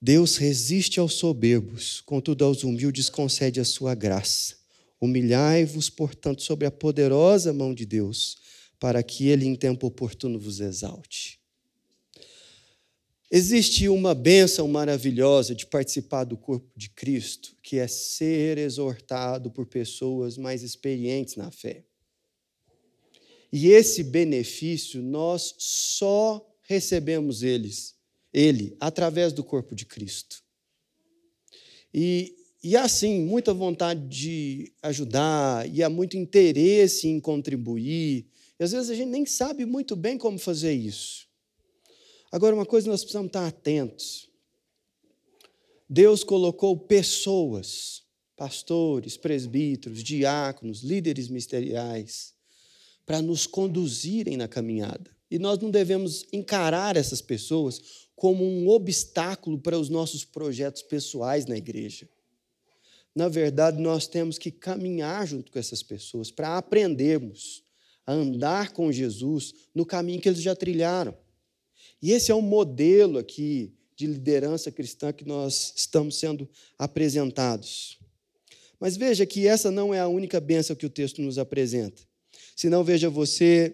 Deus 0.00 0.36
resiste 0.36 0.98
aos 1.00 1.14
soberbos, 1.14 2.00
contudo 2.00 2.44
aos 2.44 2.62
humildes 2.62 3.08
concede 3.08 3.60
a 3.60 3.64
sua 3.64 3.94
graça. 3.94 4.56
Humilhai-vos, 5.00 5.88
portanto, 5.88 6.42
sobre 6.42 6.66
a 6.66 6.70
poderosa 6.70 7.52
mão 7.52 7.72
de 7.72 7.86
Deus 7.86 8.38
para 8.78 9.02
que 9.02 9.28
ele 9.28 9.44
em 9.44 9.56
tempo 9.56 9.86
oportuno 9.86 10.38
vos 10.38 10.60
exalte. 10.60 11.38
Existe 13.30 13.88
uma 13.88 14.14
bênção 14.14 14.66
maravilhosa 14.66 15.54
de 15.54 15.66
participar 15.66 16.24
do 16.24 16.36
corpo 16.36 16.70
de 16.74 16.88
Cristo, 16.88 17.54
que 17.62 17.78
é 17.78 17.86
ser 17.86 18.56
exortado 18.56 19.50
por 19.50 19.66
pessoas 19.66 20.38
mais 20.38 20.62
experientes 20.62 21.36
na 21.36 21.50
fé. 21.50 21.84
E 23.52 23.68
esse 23.68 24.02
benefício 24.02 25.02
nós 25.02 25.54
só 25.58 26.46
recebemos 26.62 27.42
eles, 27.42 27.94
ele 28.32 28.76
através 28.78 29.32
do 29.32 29.42
corpo 29.42 29.74
de 29.74 29.86
Cristo. 29.86 30.42
E, 31.92 32.36
e 32.62 32.76
há 32.76 32.84
assim 32.84 33.20
muita 33.20 33.54
vontade 33.54 34.06
de 34.06 34.72
ajudar, 34.82 35.68
e 35.72 35.82
há 35.82 35.88
muito 35.88 36.16
interesse 36.16 37.08
em 37.08 37.18
contribuir. 37.18 38.26
E 38.60 38.64
às 38.64 38.72
vezes 38.72 38.90
a 38.90 38.94
gente 38.94 39.08
nem 39.08 39.24
sabe 39.24 39.64
muito 39.64 39.96
bem 39.96 40.18
como 40.18 40.38
fazer 40.38 40.72
isso. 40.72 41.26
Agora, 42.30 42.54
uma 42.54 42.66
coisa 42.66 42.90
nós 42.90 43.00
precisamos 43.00 43.28
estar 43.28 43.46
atentos. 43.46 44.28
Deus 45.88 46.22
colocou 46.22 46.76
pessoas, 46.76 48.02
pastores, 48.36 49.16
presbíteros, 49.16 50.02
diáconos, 50.02 50.82
líderes 50.82 51.28
ministeriais, 51.28 52.34
para 53.08 53.22
nos 53.22 53.46
conduzirem 53.46 54.36
na 54.36 54.46
caminhada. 54.46 55.10
E 55.30 55.38
nós 55.38 55.58
não 55.58 55.70
devemos 55.70 56.26
encarar 56.30 56.94
essas 56.94 57.22
pessoas 57.22 57.80
como 58.14 58.44
um 58.44 58.68
obstáculo 58.68 59.58
para 59.58 59.78
os 59.78 59.88
nossos 59.88 60.26
projetos 60.26 60.82
pessoais 60.82 61.46
na 61.46 61.56
igreja. 61.56 62.06
Na 63.14 63.26
verdade, 63.26 63.80
nós 63.80 64.06
temos 64.06 64.36
que 64.36 64.50
caminhar 64.50 65.26
junto 65.26 65.50
com 65.50 65.58
essas 65.58 65.82
pessoas 65.82 66.30
para 66.30 66.58
aprendermos 66.58 67.64
a 68.04 68.12
andar 68.12 68.72
com 68.72 68.92
Jesus 68.92 69.54
no 69.74 69.86
caminho 69.86 70.20
que 70.20 70.28
eles 70.28 70.42
já 70.42 70.54
trilharam. 70.54 71.16
E 72.02 72.12
esse 72.12 72.30
é 72.30 72.34
um 72.34 72.42
modelo 72.42 73.16
aqui 73.16 73.72
de 73.96 74.06
liderança 74.06 74.70
cristã 74.70 75.14
que 75.14 75.24
nós 75.24 75.72
estamos 75.74 76.18
sendo 76.18 76.46
apresentados. 76.78 77.98
Mas 78.78 78.98
veja 78.98 79.24
que 79.24 79.46
essa 79.46 79.70
não 79.70 79.94
é 79.94 79.98
a 79.98 80.08
única 80.08 80.38
bênção 80.38 80.76
que 80.76 80.84
o 80.84 80.90
texto 80.90 81.22
nos 81.22 81.38
apresenta. 81.38 82.07
Se 82.58 82.68
não, 82.68 82.82
veja 82.82 83.08
você 83.08 83.72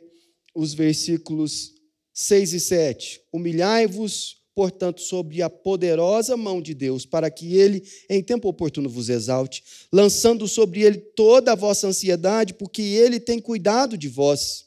os 0.55 0.75
versículos 0.75 1.73
6 2.13 2.53
e 2.53 2.61
7. 2.61 3.23
Humilhai-vos, 3.33 4.43
portanto, 4.55 5.01
sobre 5.01 5.41
a 5.41 5.49
poderosa 5.49 6.37
mão 6.37 6.61
de 6.61 6.75
Deus, 6.75 7.07
para 7.07 7.31
que 7.31 7.57
ele, 7.57 7.83
em 8.11 8.23
tempo 8.23 8.47
oportuno, 8.47 8.91
vos 8.91 9.09
exalte, 9.09 9.65
lançando 9.91 10.47
sobre 10.47 10.83
ele 10.83 10.99
toda 10.99 11.53
a 11.53 11.55
vossa 11.55 11.87
ansiedade, 11.87 12.53
porque 12.53 12.83
ele 12.83 13.19
tem 13.19 13.41
cuidado 13.41 13.97
de 13.97 14.07
vós. 14.07 14.67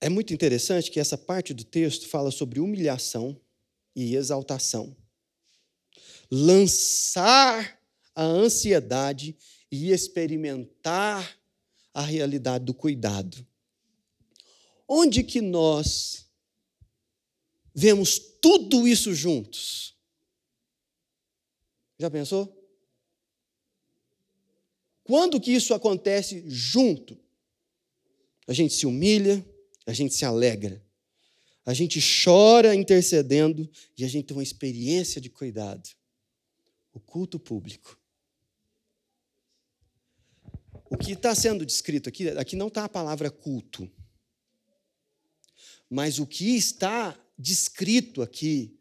É 0.00 0.08
muito 0.08 0.32
interessante 0.32 0.90
que 0.90 0.98
essa 0.98 1.18
parte 1.18 1.52
do 1.52 1.62
texto 1.62 2.08
fala 2.08 2.30
sobre 2.30 2.58
humilhação 2.58 3.38
e 3.94 4.16
exaltação. 4.16 4.96
Lançar 6.30 7.78
a 8.14 8.24
ansiedade 8.24 9.36
e 9.72 9.90
experimentar 9.90 11.40
a 11.94 12.02
realidade 12.02 12.66
do 12.66 12.74
cuidado. 12.74 13.44
Onde 14.86 15.24
que 15.24 15.40
nós 15.40 16.26
vemos 17.74 18.18
tudo 18.18 18.86
isso 18.86 19.14
juntos? 19.14 19.96
Já 21.98 22.10
pensou? 22.10 22.54
Quando 25.04 25.40
que 25.40 25.52
isso 25.52 25.72
acontece 25.72 26.44
junto? 26.46 27.18
A 28.46 28.52
gente 28.52 28.74
se 28.74 28.84
humilha, 28.84 29.44
a 29.86 29.94
gente 29.94 30.12
se 30.12 30.26
alegra, 30.26 30.84
a 31.64 31.72
gente 31.72 31.98
chora 32.22 32.74
intercedendo 32.74 33.70
e 33.96 34.04
a 34.04 34.08
gente 34.08 34.26
tem 34.26 34.36
uma 34.36 34.42
experiência 34.42 35.18
de 35.18 35.30
cuidado. 35.30 35.88
O 36.92 37.00
culto 37.00 37.38
público. 37.38 38.01
O 40.92 40.96
que 40.98 41.12
está 41.12 41.34
sendo 41.34 41.64
descrito 41.64 42.10
aqui, 42.10 42.28
aqui 42.28 42.54
não 42.54 42.68
está 42.68 42.84
a 42.84 42.88
palavra 42.88 43.30
culto, 43.30 43.90
mas 45.88 46.18
o 46.18 46.26
que 46.26 46.54
está 46.54 47.18
descrito 47.38 48.20
aqui 48.20 48.78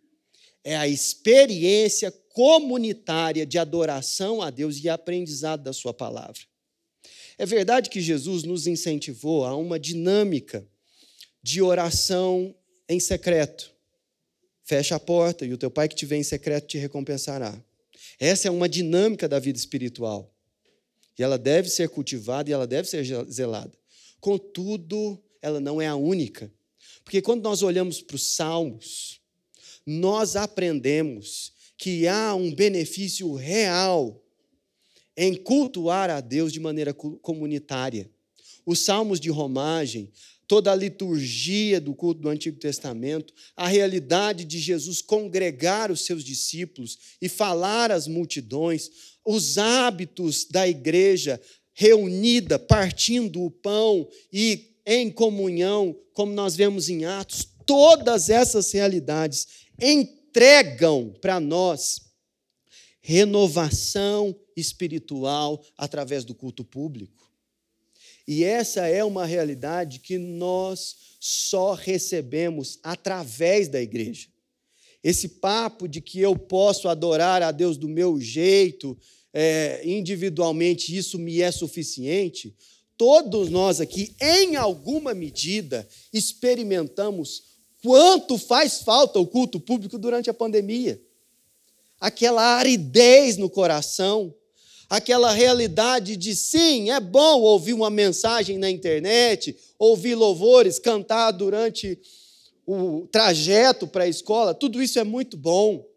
é 0.62 0.76
a 0.76 0.90
experiência 0.90 2.12
comunitária 2.12 3.46
de 3.46 3.58
adoração 3.58 4.42
a 4.42 4.50
Deus 4.50 4.84
e 4.84 4.90
aprendizado 4.90 5.64
da 5.64 5.72
Sua 5.72 5.94
palavra. 5.94 6.42
É 7.38 7.46
verdade 7.46 7.90
que 7.90 8.02
Jesus 8.02 8.44
nos 8.44 8.68
incentivou 8.68 9.46
a 9.46 9.56
uma 9.56 9.80
dinâmica 9.80 10.68
de 11.42 11.62
oração 11.62 12.54
em 12.90 13.00
secreto. 13.00 13.74
Fecha 14.66 14.98
a 14.98 15.00
porta 15.00 15.46
e 15.46 15.54
o 15.54 15.58
teu 15.58 15.72
pai 15.72 15.88
que 15.88 15.96
te 15.96 16.06
vê 16.06 16.18
em 16.18 16.24
secreto 16.24 16.68
te 16.68 16.78
recompensará. 16.78 17.58
Essa 18.20 18.50
é 18.50 18.52
uma 18.52 18.68
dinâmica 18.68 19.30
da 19.30 19.40
vida 19.40 19.58
espiritual. 19.58 20.31
E 21.18 21.24
ela 21.24 21.38
deve 21.38 21.70
ser 21.70 21.90
cultivada 21.90 22.50
e 22.50 22.54
ela 22.54 22.68
deve 22.68 22.88
ser 22.88 23.04
zelada. 23.30 23.78
Contudo, 24.20 25.22
ela 25.42 25.60
não 25.60 25.82
é 25.82 25.88
a 25.88 25.96
única. 25.96 26.52
Porque 27.04 27.22
quando 27.22 27.44
nós 27.44 27.64
olhamos 27.64 28.02
para 28.02 28.16
os 28.16 28.36
salmos, 28.36 29.20
nós 29.86 30.36
aprendemos 30.36 31.54
que 31.78 32.08
há 32.08 32.36
um 32.36 32.54
benefício 32.54 33.34
real 33.34 34.24
em 35.18 35.36
cultuar 35.36 36.10
a 36.10 36.22
Deus 36.22 36.54
de 36.54 36.60
maneira 36.60 36.94
comunitária. 36.94 38.10
Os 38.66 38.80
salmos 38.80 39.20
de 39.20 39.30
romagem, 39.30 40.12
toda 40.52 40.70
a 40.70 40.76
liturgia 40.76 41.80
do 41.80 41.96
culto 41.96 42.20
do 42.20 42.28
Antigo 42.28 42.60
Testamento, 42.60 43.34
a 43.56 43.70
realidade 43.70 44.44
de 44.44 44.60
Jesus 44.60 45.02
congregar 45.02 45.90
os 45.90 46.02
seus 46.02 46.26
discípulos 46.26 46.98
e 47.22 47.30
falar 47.30 47.90
às 47.90 48.06
multidões, 48.06 48.90
os 49.26 49.58
hábitos 49.58 50.44
da 50.44 50.68
igreja 50.68 51.40
reunida, 51.74 52.60
partindo 52.60 53.42
o 53.42 53.50
pão 53.50 54.06
e 54.30 54.76
em 54.86 55.10
comunhão, 55.10 55.98
como 56.12 56.34
nós 56.34 56.54
vemos 56.54 56.90
em 56.90 57.06
Atos, 57.06 57.48
todas 57.66 58.30
essas 58.30 58.74
realidades 58.74 59.48
entregam 59.82 61.14
para 61.22 61.40
nós 61.40 62.02
renovação 63.00 64.38
espiritual 64.58 65.64
através 65.78 66.26
do 66.26 66.36
culto 66.36 66.66
público. 66.66 67.21
E 68.28 68.44
essa 68.44 68.88
é 68.88 69.04
uma 69.04 69.26
realidade 69.26 70.00
que 70.00 70.18
nós 70.18 70.96
só 71.20 71.74
recebemos 71.74 72.80
através 72.84 73.68
da 73.68 73.82
igreja. 73.82 74.28
Esse 75.04 75.28
papo 75.28 75.88
de 75.88 76.00
que 76.00 76.20
eu 76.20 76.36
posso 76.36 76.88
adorar 76.88 77.42
a 77.42 77.52
Deus 77.52 77.78
do 77.78 77.88
meu 77.88 78.20
jeito, 78.20 78.98
é, 79.34 79.82
individualmente, 79.84 80.96
isso 80.96 81.18
me 81.18 81.42
é 81.42 81.52
suficiente. 81.52 82.56
Todos 82.98 83.50
nós 83.50 83.82
aqui, 83.82 84.16
em 84.22 84.56
alguma 84.56 85.14
medida, 85.14 85.88
experimentamos 86.14 87.44
quanto 87.82 88.38
faz 88.38 88.82
falta 88.84 89.20
o 89.20 89.26
culto 89.26 89.60
público 89.60 89.98
durante 89.98 90.30
a 90.30 90.34
pandemia. 90.34 91.02
Aquela 92.00 92.58
aridez 92.58 93.38
no 93.38 93.50
coração, 93.50 94.34
aquela 94.92 95.32
realidade 95.32 96.18
de 96.18 96.36
sim, 96.36 96.92
é 96.92 97.00
bom 97.00 97.40
ouvir 97.40 97.72
uma 97.72 97.90
mensagem 97.90 98.58
na 98.58 98.70
internet, 98.70 99.58
ouvir 99.80 100.16
louvores, 100.16 100.80
cantar 100.80 101.32
durante 101.32 101.98
o 102.68 103.08
trajeto 103.10 103.88
para 103.88 104.04
a 104.04 104.10
escola, 104.10 104.54
tudo 104.54 104.82
isso 104.82 105.00
é 105.00 105.04
muito 105.06 105.38
bom. 105.38 105.88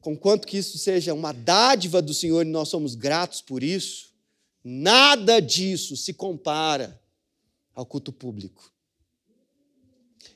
Conquanto 0.00 0.44
que 0.44 0.58
isso 0.58 0.76
seja 0.76 1.14
uma 1.14 1.30
dádiva 1.30 2.02
do 2.02 2.12
Senhor 2.12 2.44
e 2.44 2.50
nós 2.50 2.68
somos 2.68 2.96
gratos 2.96 3.40
por 3.40 3.62
isso, 3.62 4.12
nada 4.64 5.38
disso 5.38 5.96
se 5.96 6.12
compara 6.12 7.00
ao 7.76 7.86
culto 7.86 8.12
público. 8.12 8.72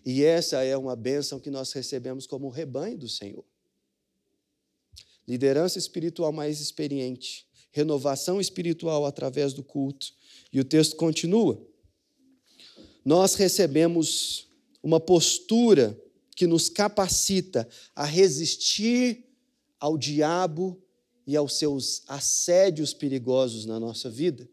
E 0.07 0.23
essa 0.23 0.63
é 0.63 0.77
uma 0.77 0.95
bênção 0.95 1.41
que 1.41 1.51
nós 1.51 1.73
recebemos 1.73 2.25
como 2.25 2.49
rebanho 2.49 2.99
do 2.99 3.09
Senhor. 3.09 3.45
Liderança 5.27 5.79
espiritual 5.79 6.33
mais 6.33 6.61
experiente, 6.61 7.47
renovação 7.71 8.41
espiritual 8.41 9.07
através 9.07 9.53
do 9.53 9.63
culto. 9.63 10.13
E 10.53 10.61
o 10.61 10.65
texto 10.65 10.97
continua 10.97 11.61
nós 13.05 13.35
recebemos 13.35 14.47
uma 14.83 15.01
postura 15.01 15.99
que 16.35 16.47
nos 16.47 16.69
capacita 16.69 17.69
a 17.95 18.05
resistir 18.05 19.25
ao 19.79 19.99
diabo 19.99 20.81
e 21.27 21.37
aos 21.37 21.59
seus 21.59 22.03
assédios 22.07 22.95
perigosos 22.95 23.67
na 23.67 23.79
nossa 23.79 24.09
vida. 24.09 24.49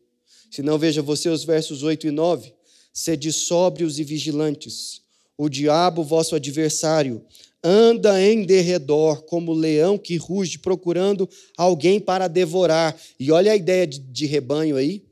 Se 0.51 0.61
não, 0.61 0.77
veja 0.77 1.01
você 1.01 1.29
os 1.29 1.43
versos 1.43 1.83
8 1.83 2.07
e 2.07 2.11
9. 2.11 2.53
Sede 2.91 3.31
sóbrios 3.31 3.99
e 3.99 4.03
vigilantes. 4.03 5.01
O 5.39 5.47
diabo, 5.47 6.03
vosso 6.03 6.35
adversário, 6.35 7.25
anda 7.63 8.21
em 8.21 8.45
derredor 8.45 9.23
como 9.23 9.53
leão 9.53 9.97
que 9.97 10.17
ruge, 10.17 10.59
procurando 10.59 11.27
alguém 11.57 11.99
para 11.99 12.27
devorar. 12.27 12.95
E 13.19 13.31
olha 13.31 13.53
a 13.53 13.55
ideia 13.55 13.87
de, 13.87 13.99
de 13.99 14.25
rebanho 14.25 14.75
aí, 14.75 15.03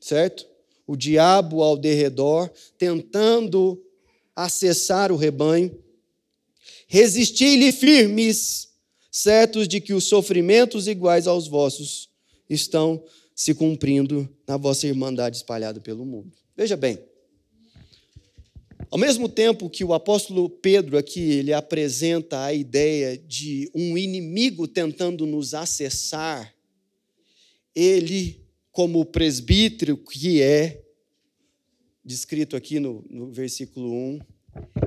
certo? 0.00 0.46
o 0.90 0.96
diabo 0.96 1.62
ao 1.62 1.76
derredor, 1.76 2.50
tentando 2.76 3.80
acessar 4.34 5.12
o 5.12 5.16
rebanho. 5.16 5.72
Resisti-lhe 6.88 7.70
firmes, 7.70 8.70
certos 9.08 9.68
de 9.68 9.80
que 9.80 9.94
os 9.94 10.02
sofrimentos 10.08 10.88
iguais 10.88 11.28
aos 11.28 11.46
vossos 11.46 12.08
estão 12.48 13.00
se 13.36 13.54
cumprindo 13.54 14.28
na 14.48 14.56
vossa 14.56 14.88
irmandade 14.88 15.36
espalhada 15.36 15.80
pelo 15.80 16.04
mundo. 16.04 16.32
Veja 16.56 16.76
bem, 16.76 16.98
ao 18.90 18.98
mesmo 18.98 19.28
tempo 19.28 19.70
que 19.70 19.84
o 19.84 19.94
apóstolo 19.94 20.50
Pedro 20.50 20.98
aqui 20.98 21.20
ele 21.20 21.52
apresenta 21.52 22.42
a 22.42 22.52
ideia 22.52 23.16
de 23.16 23.70
um 23.72 23.96
inimigo 23.96 24.66
tentando 24.66 25.24
nos 25.26 25.54
acessar, 25.54 26.52
ele, 27.72 28.44
como 28.72 29.04
presbítero 29.04 29.96
que 29.96 30.42
é, 30.42 30.82
descrito 32.04 32.56
aqui 32.56 32.80
no, 32.80 33.04
no 33.08 33.30
versículo 33.30 33.92
1, 33.92 34.20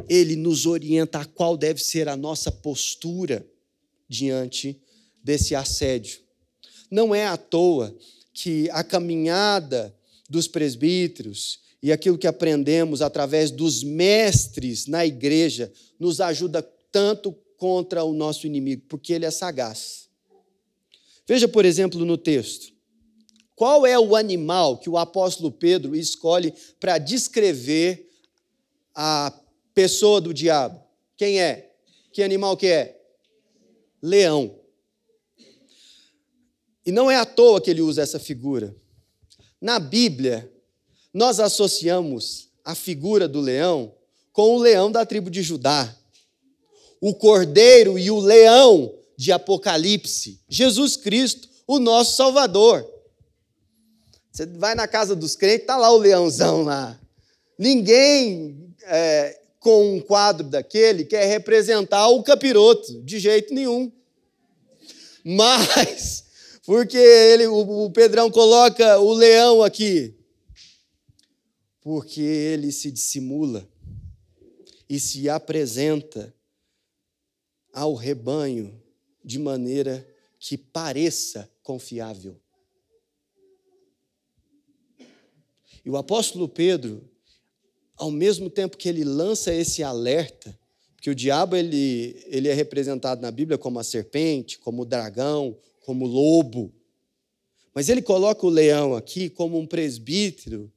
ele 0.09 0.35
nos 0.35 0.65
orienta 0.65 1.19
a 1.19 1.25
qual 1.25 1.55
deve 1.55 1.81
ser 1.81 2.09
a 2.09 2.17
nossa 2.17 2.51
postura 2.51 3.47
diante 4.09 4.77
desse 5.23 5.55
assédio. 5.55 6.19
Não 6.91 7.15
é 7.15 7.25
à 7.25 7.37
toa 7.37 7.97
que 8.33 8.69
a 8.71 8.83
caminhada 8.83 9.95
dos 10.29 10.45
presbíteros 10.45 11.62
e 11.83 11.91
aquilo 11.91 12.17
que 12.17 12.27
aprendemos 12.27 13.01
através 13.01 13.51
dos 13.51 13.83
mestres 13.83 14.87
na 14.87 15.05
igreja 15.05 15.69
nos 15.99 16.21
ajuda 16.21 16.63
tanto 16.89 17.33
contra 17.57 18.05
o 18.05 18.13
nosso 18.13 18.47
inimigo, 18.47 18.83
porque 18.87 19.11
ele 19.11 19.25
é 19.25 19.31
sagaz. 19.31 20.09
Veja, 21.27 21.45
por 21.45 21.65
exemplo, 21.65 22.05
no 22.05 22.17
texto. 22.17 22.71
Qual 23.53 23.85
é 23.85 23.99
o 23.99 24.15
animal 24.15 24.77
que 24.77 24.89
o 24.89 24.97
apóstolo 24.97 25.51
Pedro 25.51 25.93
escolhe 25.93 26.53
para 26.79 26.97
descrever 26.97 28.09
a 28.95 29.37
pessoa 29.73 30.21
do 30.21 30.33
diabo? 30.33 30.81
Quem 31.17 31.41
é? 31.41 31.73
Que 32.13 32.23
animal 32.23 32.55
que 32.55 32.67
é? 32.67 32.97
Leão. 34.01 34.57
E 36.85 36.93
não 36.93 37.11
é 37.11 37.17
à 37.17 37.25
toa 37.25 37.59
que 37.59 37.69
ele 37.69 37.81
usa 37.81 38.01
essa 38.01 38.19
figura. 38.19 38.73
Na 39.59 39.79
Bíblia, 39.79 40.52
nós 41.13 41.39
associamos 41.39 42.49
a 42.65 42.73
figura 42.73 43.27
do 43.27 43.39
leão 43.39 43.93
com 44.31 44.55
o 44.55 44.59
leão 44.59 44.91
da 44.91 45.05
tribo 45.05 45.29
de 45.29 45.43
Judá, 45.43 45.95
o 46.99 47.13
cordeiro 47.13 47.99
e 47.99 48.09
o 48.09 48.19
leão 48.19 48.93
de 49.15 49.31
Apocalipse, 49.31 50.39
Jesus 50.49 50.97
Cristo, 50.97 51.47
o 51.67 51.79
nosso 51.79 52.15
Salvador. 52.15 52.89
Você 54.31 54.45
vai 54.47 54.73
na 54.73 54.87
casa 54.87 55.15
dos 55.15 55.35
crentes, 55.35 55.61
está 55.61 55.77
lá 55.77 55.91
o 55.91 55.97
leãozão 55.97 56.63
lá. 56.63 56.99
Ninguém 57.57 58.73
é, 58.85 59.39
com 59.59 59.95
um 59.95 59.99
quadro 60.01 60.47
daquele 60.47 61.05
quer 61.05 61.25
representar 61.25 62.09
o 62.09 62.23
capiroto, 62.23 63.01
de 63.03 63.19
jeito 63.19 63.53
nenhum. 63.53 63.91
Mas, 65.23 66.25
porque 66.65 66.97
ele, 66.97 67.47
o, 67.47 67.85
o 67.85 67.91
Pedrão 67.91 68.31
coloca 68.31 68.99
o 68.99 69.13
leão 69.13 69.61
aqui, 69.61 70.15
porque 71.83 72.21
ele 72.21 72.71
se 72.71 72.89
dissimula 72.89 73.67
e 74.87 74.97
se 74.97 75.27
apresenta 75.27 76.33
ao 77.73 77.93
rebanho 77.93 78.81
de 79.23 79.37
maneira 79.37 80.07
que 80.39 80.57
pareça 80.57 81.51
confiável. 81.61 82.39
E 85.83 85.89
o 85.89 85.97
apóstolo 85.97 86.47
Pedro, 86.47 87.03
ao 87.97 88.09
mesmo 88.09 88.49
tempo 88.49 88.77
que 88.77 88.87
ele 88.87 89.03
lança 89.03 89.53
esse 89.53 89.83
alerta, 89.83 90.57
que 91.01 91.09
o 91.09 91.15
diabo 91.15 91.57
ele, 91.57 92.23
ele 92.27 92.47
é 92.47 92.53
representado 92.53 93.21
na 93.21 93.29
Bíblia 93.29 93.57
como 93.57 93.77
a 93.77 93.83
serpente, 93.83 94.57
como 94.57 94.83
o 94.83 94.85
dragão, 94.85 95.57
como 95.81 96.05
o 96.05 96.07
lobo, 96.07 96.73
mas 97.73 97.89
ele 97.89 98.01
coloca 98.01 98.45
o 98.45 98.49
leão 98.49 98.95
aqui 98.95 99.29
como 99.29 99.59
um 99.59 99.67
presbítero 99.67 100.71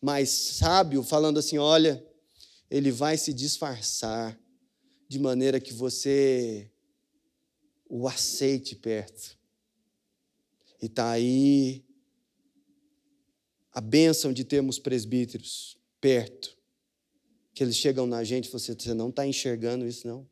mais 0.00 0.30
sábio, 0.30 1.02
falando 1.02 1.38
assim: 1.38 1.58
olha, 1.58 2.04
ele 2.70 2.90
vai 2.90 3.16
se 3.16 3.32
disfarçar 3.32 4.38
de 5.08 5.18
maneira 5.18 5.58
que 5.60 5.72
você 5.72 6.70
o 7.88 8.06
aceite 8.06 8.76
perto. 8.76 9.38
E 10.80 10.86
está 10.86 11.10
aí 11.10 11.84
a 13.72 13.80
bênção 13.80 14.32
de 14.32 14.44
termos 14.44 14.78
presbíteros 14.78 15.78
perto, 16.00 16.56
que 17.54 17.62
eles 17.62 17.76
chegam 17.76 18.06
na 18.06 18.22
gente 18.22 18.46
e 18.46 18.50
você, 18.50 18.74
você 18.74 18.94
não 18.94 19.08
está 19.08 19.26
enxergando 19.26 19.86
isso, 19.86 20.06
não? 20.06 20.28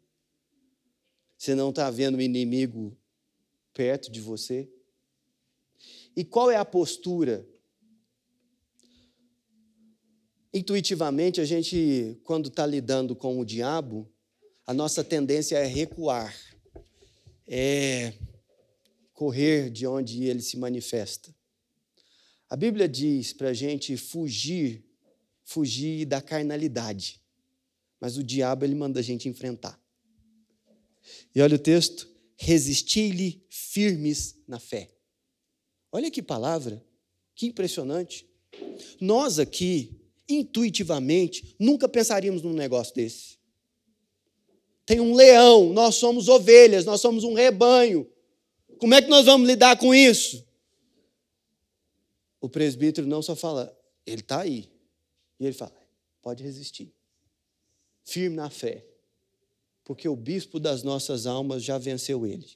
Você 1.36 1.54
não 1.54 1.70
está 1.70 1.90
vendo 1.90 2.16
o 2.16 2.20
inimigo 2.22 2.96
perto 3.72 4.10
de 4.10 4.20
você? 4.20 4.70
E 6.14 6.24
qual 6.24 6.50
é 6.50 6.56
a 6.56 6.64
postura 6.64 7.46
Intuitivamente, 10.56 11.38
a 11.38 11.44
gente, 11.44 12.18
quando 12.24 12.48
está 12.48 12.64
lidando 12.64 13.14
com 13.14 13.38
o 13.38 13.44
diabo, 13.44 14.10
a 14.66 14.72
nossa 14.72 15.04
tendência 15.04 15.54
é 15.58 15.66
recuar, 15.66 16.34
é 17.46 18.14
correr 19.12 19.68
de 19.68 19.86
onde 19.86 20.24
ele 20.24 20.40
se 20.40 20.56
manifesta. 20.56 21.36
A 22.48 22.56
Bíblia 22.56 22.88
diz 22.88 23.34
para 23.34 23.50
a 23.50 23.52
gente 23.52 23.98
fugir, 23.98 24.82
fugir 25.44 26.06
da 26.06 26.22
carnalidade, 26.22 27.20
mas 28.00 28.16
o 28.16 28.24
diabo 28.24 28.64
ele 28.64 28.74
manda 28.74 29.00
a 29.00 29.02
gente 29.02 29.28
enfrentar. 29.28 29.78
E 31.34 31.40
olha 31.42 31.56
o 31.56 31.58
texto: 31.58 32.08
resisti-lhe 32.34 33.44
firmes 33.50 34.38
na 34.48 34.58
fé. 34.58 34.90
Olha 35.92 36.10
que 36.10 36.22
palavra, 36.22 36.82
que 37.34 37.44
impressionante. 37.44 38.26
Nós 38.98 39.38
aqui, 39.38 40.05
intuitivamente, 40.28 41.54
nunca 41.58 41.88
pensaríamos 41.88 42.42
num 42.42 42.52
negócio 42.52 42.94
desse. 42.94 43.38
Tem 44.84 45.00
um 45.00 45.14
leão, 45.14 45.72
nós 45.72 45.96
somos 45.96 46.28
ovelhas, 46.28 46.84
nós 46.84 47.00
somos 47.00 47.24
um 47.24 47.34
rebanho. 47.34 48.08
Como 48.78 48.94
é 48.94 49.02
que 49.02 49.08
nós 49.08 49.26
vamos 49.26 49.48
lidar 49.48 49.76
com 49.78 49.94
isso? 49.94 50.46
O 52.40 52.48
presbítero 52.48 53.06
não 53.06 53.20
só 53.22 53.34
fala, 53.34 53.76
ele 54.06 54.20
está 54.20 54.42
aí. 54.42 54.70
E 55.40 55.44
ele 55.44 55.52
fala, 55.52 55.74
pode 56.22 56.42
resistir. 56.42 56.94
Firme 58.04 58.36
na 58.36 58.48
fé. 58.48 58.86
Porque 59.84 60.08
o 60.08 60.16
bispo 60.16 60.60
das 60.60 60.82
nossas 60.82 61.26
almas 61.26 61.64
já 61.64 61.78
venceu 61.78 62.26
ele. 62.26 62.46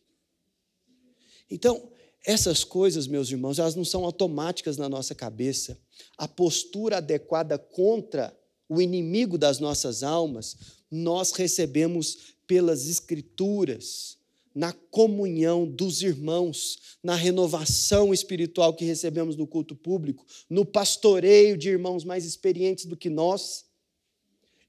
Então, 1.51 1.91
essas 2.25 2.63
coisas, 2.63 3.07
meus 3.07 3.31
irmãos, 3.31 3.59
elas 3.59 3.75
não 3.75 3.85
são 3.85 4.05
automáticas 4.05 4.77
na 4.77 4.89
nossa 4.89 5.15
cabeça. 5.15 5.81
A 6.17 6.29
postura 6.29 6.99
adequada 6.99 7.59
contra 7.59 8.37
o 8.69 8.81
inimigo 8.81 9.37
das 9.37 9.59
nossas 9.59 10.03
almas, 10.03 10.57
nós 10.91 11.33
recebemos 11.33 12.35
pelas 12.47 12.89
Escrituras, 12.89 14.19
na 14.55 14.73
comunhão 14.73 15.67
dos 15.67 16.03
irmãos, 16.03 16.97
na 17.03 17.15
renovação 17.15 18.13
espiritual 18.13 18.75
que 18.75 18.85
recebemos 18.85 19.37
no 19.37 19.47
culto 19.47 19.77
público, 19.77 20.27
no 20.49 20.65
pastoreio 20.65 21.57
de 21.57 21.69
irmãos 21.69 22.05
mais 22.05 22.25
experientes 22.25 22.85
do 22.85 22.97
que 22.97 23.09
nós. 23.09 23.65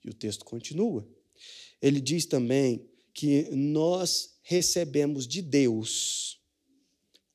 E 0.05 0.09
o 0.09 0.13
texto 0.13 0.45
continua. 0.45 1.07
Ele 1.81 1.99
diz 1.99 2.25
também 2.25 2.87
que 3.13 3.49
nós 3.51 4.35
recebemos 4.43 5.27
de 5.27 5.41
Deus 5.41 6.39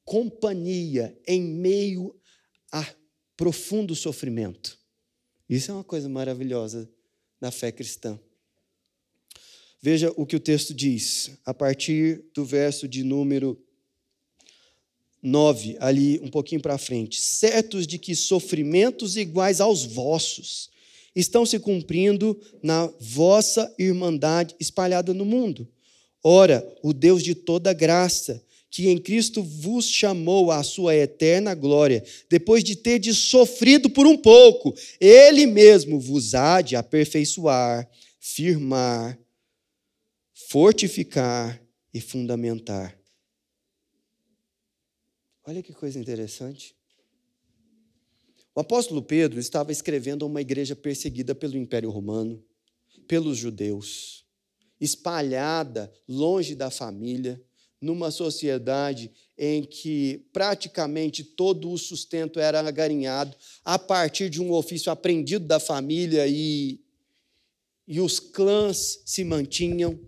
companhia 0.05 1.19
em 1.27 1.43
meio 1.43 2.15
a 2.71 2.89
profundo 3.37 3.95
sofrimento. 3.95 4.79
Isso 5.49 5.71
é 5.71 5.75
uma 5.75 5.85
coisa 5.85 6.09
maravilhosa 6.09 6.89
na 7.41 7.51
fé 7.51 7.71
cristã. 7.71 8.19
Veja 9.81 10.13
o 10.17 10.27
que 10.27 10.35
o 10.35 10.41
texto 10.41 10.75
diz, 10.75 11.39
a 11.45 11.55
partir 11.55 12.25
do 12.35 12.45
verso 12.45 12.89
de 12.89 13.05
número 13.05 13.57
9, 15.23 15.77
ali 15.81 16.19
um 16.21 16.29
pouquinho 16.29 16.61
para 16.61 16.79
frente. 16.79 17.21
Certos 17.21 17.87
de 17.87 17.99
que 17.99 18.15
sofrimentos 18.15 19.17
iguais 19.17 19.61
aos 19.61 19.85
vossos 19.85 20.71
estão 21.15 21.47
se 21.47 21.59
cumprindo 21.59 22.41
na 22.63 22.93
vossa 23.01 23.73
irmandade 23.79 24.55
espalhada 24.61 25.15
no 25.15 25.25
mundo. 25.25 25.69
Ora, 26.23 26.67
o 26.83 26.93
Deus 26.93 27.23
de 27.23 27.35
toda 27.35 27.73
graça, 27.73 28.45
que 28.77 28.91
em 28.91 28.99
Cristo 28.99 29.43
vos 29.43 29.87
chamou 29.87 30.51
à 30.51 30.63
sua 30.63 30.95
eterna 30.95 31.55
glória, 31.55 32.05
depois 32.29 32.63
de 32.63 32.77
ter 32.77 33.03
sofrido 33.15 33.89
por 33.89 34.07
um 34.07 34.19
pouco, 34.19 34.75
Ele 35.01 35.47
mesmo 35.47 35.99
vos 35.99 36.35
há 36.35 36.61
de 36.61 36.77
aperfeiçoar, 36.77 37.91
firmar, 38.21 39.19
fortificar 40.35 41.59
e 41.95 42.03
fundamentar. 42.03 43.01
Olha 45.47 45.63
que 45.63 45.73
coisa 45.73 45.99
interessante. 45.99 46.77
O 48.55 48.61
apóstolo 48.61 49.01
Pedro 49.01 49.41
estava 49.41 49.73
escrevendo 49.73 50.23
a 50.23 50.29
uma 50.29 50.43
igreja 50.43 50.77
perseguida 50.77 51.35
pelo 51.35 51.57
Império 51.57 51.89
Romano, 51.89 52.45
pelos 53.09 53.39
judeus, 53.39 54.27
espalhada, 54.79 55.91
longe 56.07 56.55
da 56.55 56.71
família, 56.71 57.43
numa 57.81 58.11
sociedade 58.11 59.11
em 59.37 59.63
que 59.63 60.25
praticamente 60.33 61.23
todo 61.23 61.71
o 61.71 61.79
sustento 61.79 62.41
era 62.41 62.61
agarinhado 62.61 63.37
a 63.65 63.79
partir 63.79 64.31
de 64.31 64.41
um 64.41 64.53
ofício 64.53 64.91
aprendido 64.91 65.47
da 65.47 65.61
família 65.61 66.27
e, 66.27 66.81
e 67.87 68.01
os 68.01 68.19
clãs 68.19 69.03
se 69.05 69.25
mantinham 69.25 70.01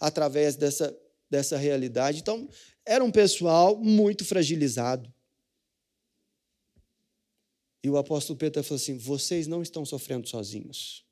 através 0.00 0.56
dessa, 0.56 0.96
dessa 1.30 1.56
realidade. 1.56 2.20
Então, 2.20 2.48
era 2.84 3.04
um 3.04 3.10
pessoal 3.10 3.76
muito 3.76 4.24
fragilizado. 4.24 5.12
E 7.84 7.90
o 7.90 7.96
apóstolo 7.96 8.38
Pedro 8.38 8.62
falou 8.62 8.76
assim: 8.80 8.96
vocês 8.96 9.46
não 9.46 9.62
estão 9.62 9.84
sofrendo 9.84 10.28
sozinhos. 10.28 11.04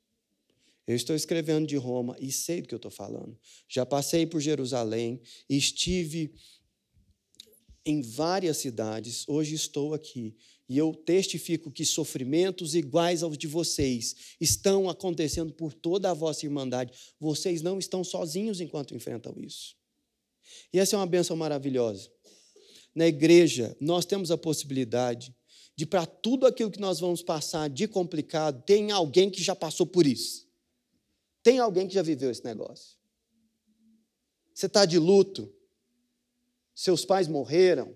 Eu 0.87 0.95
estou 0.95 1.15
escrevendo 1.15 1.67
de 1.67 1.75
Roma 1.75 2.15
e 2.19 2.31
sei 2.31 2.61
do 2.61 2.67
que 2.67 2.73
eu 2.73 2.77
estou 2.77 2.91
falando. 2.91 3.37
Já 3.69 3.85
passei 3.85 4.25
por 4.25 4.41
Jerusalém, 4.41 5.21
estive 5.49 6.33
em 7.85 8.01
várias 8.01 8.57
cidades, 8.57 9.27
hoje 9.27 9.55
estou 9.55 9.93
aqui. 9.93 10.35
E 10.67 10.77
eu 10.77 10.93
testifico 10.93 11.69
que 11.69 11.83
sofrimentos 11.83 12.75
iguais 12.75 13.23
aos 13.23 13.37
de 13.37 13.45
vocês 13.45 14.15
estão 14.39 14.89
acontecendo 14.89 15.53
por 15.53 15.73
toda 15.73 16.09
a 16.09 16.13
vossa 16.13 16.45
irmandade. 16.45 16.93
Vocês 17.19 17.61
não 17.61 17.77
estão 17.77 18.03
sozinhos 18.03 18.61
enquanto 18.61 18.95
enfrentam 18.95 19.35
isso. 19.37 19.75
E 20.73 20.79
essa 20.79 20.95
é 20.95 20.99
uma 20.99 21.05
benção 21.05 21.35
maravilhosa. 21.35 22.09
Na 22.95 23.07
igreja, 23.07 23.75
nós 23.79 24.05
temos 24.05 24.31
a 24.31 24.37
possibilidade 24.37 25.35
de, 25.75 25.85
para 25.85 26.05
tudo 26.05 26.45
aquilo 26.45 26.71
que 26.71 26.79
nós 26.79 26.99
vamos 26.99 27.21
passar 27.21 27.69
de 27.69 27.87
complicado, 27.87 28.63
tem 28.63 28.91
alguém 28.91 29.29
que 29.29 29.41
já 29.43 29.55
passou 29.55 29.85
por 29.85 30.05
isso. 30.05 30.47
Tem 31.43 31.59
alguém 31.59 31.87
que 31.87 31.93
já 31.93 32.01
viveu 32.01 32.29
esse 32.29 32.43
negócio. 32.43 32.97
Você 34.53 34.67
está 34.67 34.85
de 34.85 34.99
luto, 34.99 35.51
seus 36.75 37.05
pais 37.05 37.27
morreram. 37.27 37.95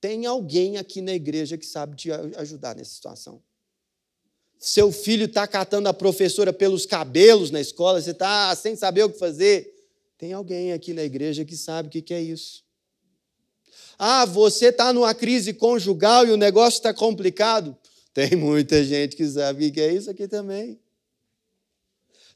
Tem 0.00 0.26
alguém 0.26 0.76
aqui 0.76 1.00
na 1.00 1.12
igreja 1.12 1.56
que 1.56 1.66
sabe 1.66 1.96
te 1.96 2.10
ajudar 2.12 2.76
nessa 2.76 2.92
situação. 2.92 3.42
Seu 4.58 4.92
filho 4.92 5.26
está 5.26 5.46
catando 5.46 5.88
a 5.88 5.94
professora 5.94 6.52
pelos 6.52 6.86
cabelos 6.86 7.50
na 7.50 7.60
escola, 7.60 8.00
você 8.00 8.12
está 8.12 8.54
sem 8.54 8.76
saber 8.76 9.02
o 9.02 9.10
que 9.10 9.18
fazer. 9.18 9.74
Tem 10.16 10.32
alguém 10.32 10.72
aqui 10.72 10.94
na 10.94 11.02
igreja 11.02 11.44
que 11.44 11.56
sabe 11.56 11.88
o 11.88 12.02
que 12.02 12.14
é 12.14 12.22
isso. 12.22 12.64
Ah, 13.98 14.24
você 14.24 14.66
está 14.66 14.92
numa 14.92 15.14
crise 15.14 15.52
conjugal 15.52 16.26
e 16.26 16.30
o 16.30 16.36
negócio 16.36 16.78
está 16.78 16.94
complicado. 16.94 17.76
Tem 18.12 18.36
muita 18.36 18.84
gente 18.84 19.16
que 19.16 19.26
sabe 19.26 19.68
o 19.68 19.72
que 19.72 19.80
é 19.80 19.92
isso 19.92 20.10
aqui 20.10 20.28
também. 20.28 20.78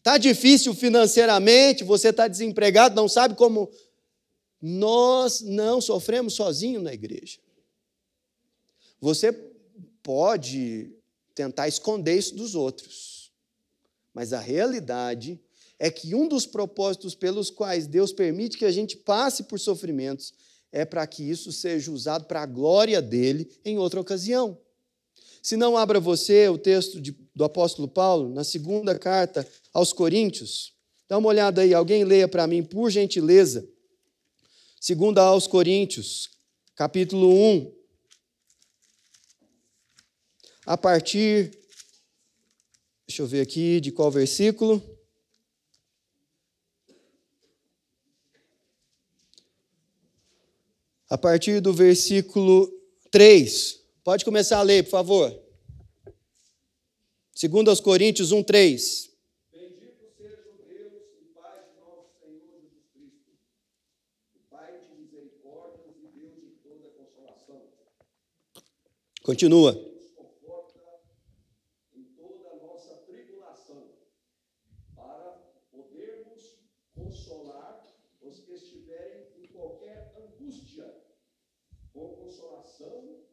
Está 0.08 0.16
difícil 0.16 0.74
financeiramente, 0.74 1.84
você 1.84 2.08
está 2.08 2.26
desempregado, 2.26 2.96
não 2.96 3.06
sabe 3.06 3.34
como. 3.34 3.70
Nós 4.58 5.42
não 5.42 5.82
sofremos 5.82 6.32
sozinhos 6.32 6.82
na 6.82 6.94
igreja. 6.94 7.38
Você 8.98 9.30
pode 10.02 10.90
tentar 11.34 11.68
esconder 11.68 12.16
isso 12.16 12.34
dos 12.34 12.54
outros, 12.54 13.30
mas 14.14 14.32
a 14.32 14.40
realidade 14.40 15.38
é 15.78 15.90
que 15.90 16.14
um 16.14 16.26
dos 16.26 16.46
propósitos 16.46 17.14
pelos 17.14 17.50
quais 17.50 17.86
Deus 17.86 18.10
permite 18.10 18.56
que 18.56 18.64
a 18.64 18.72
gente 18.72 18.96
passe 18.96 19.42
por 19.42 19.60
sofrimentos 19.60 20.32
é 20.72 20.86
para 20.86 21.06
que 21.06 21.22
isso 21.22 21.52
seja 21.52 21.92
usado 21.92 22.24
para 22.24 22.40
a 22.40 22.46
glória 22.46 23.02
dele 23.02 23.46
em 23.62 23.76
outra 23.76 24.00
ocasião. 24.00 24.58
Se 25.42 25.56
não 25.56 25.76
abra 25.76 26.00
você 26.00 26.48
o 26.48 26.58
texto 26.58 27.00
de, 27.00 27.12
do 27.34 27.44
apóstolo 27.44 27.88
Paulo, 27.88 28.32
na 28.32 28.44
segunda 28.44 28.98
carta 28.98 29.46
aos 29.72 29.92
Coríntios, 29.92 30.74
dá 31.08 31.18
uma 31.18 31.28
olhada 31.28 31.62
aí, 31.62 31.72
alguém 31.72 32.04
leia 32.04 32.28
para 32.28 32.46
mim, 32.46 32.62
por 32.62 32.90
gentileza. 32.90 33.68
Segunda 34.80 35.22
aos 35.22 35.46
Coríntios, 35.46 36.30
capítulo 36.74 37.32
1, 37.32 37.72
a 40.66 40.76
partir, 40.76 41.58
deixa 43.06 43.22
eu 43.22 43.26
ver 43.26 43.40
aqui, 43.40 43.80
de 43.80 43.90
qual 43.90 44.10
versículo? 44.10 44.98
a 51.08 51.16
partir 51.16 51.60
do 51.60 51.72
versículo 51.72 52.70
3. 53.10 53.78
Pode 54.08 54.24
começar 54.24 54.60
a 54.60 54.62
ler, 54.62 54.84
por 54.84 54.90
favor. 54.92 55.38
Segundo 57.34 57.68
aos 57.68 57.78
Coríntios 57.78 58.32
1, 58.32 58.42
3. 58.42 59.12
Bendito 59.52 60.08
seja 60.16 60.48
o 60.48 60.66
Deus 60.66 61.02
e 61.20 61.24
Pai 61.34 61.62
de 61.68 61.78
nosso 61.78 62.18
Senhor 62.18 62.58
Jesus 62.58 62.86
Cristo, 62.94 63.32
o 64.34 64.38
Pai 64.48 64.80
de 64.80 64.94
misericórdias 64.98 65.94
e 65.98 66.06
Deus 66.18 66.36
de 66.40 66.52
toda 66.62 66.88
consolação. 66.88 67.68
Continua. 69.22 69.72
Nos 69.74 70.10
conforta 70.12 70.80
em 71.94 72.04
toda 72.16 72.48
a 72.48 72.56
nossa 72.66 72.94
tribulação, 73.06 73.90
para 74.96 75.52
podermos 75.70 76.56
consolar 76.94 77.86
os 78.22 78.40
que 78.40 78.52
estiverem 78.54 79.26
em 79.36 79.48
qualquer 79.48 80.14
angústia, 80.16 80.94
com 81.92 82.16
consolação, 82.16 83.28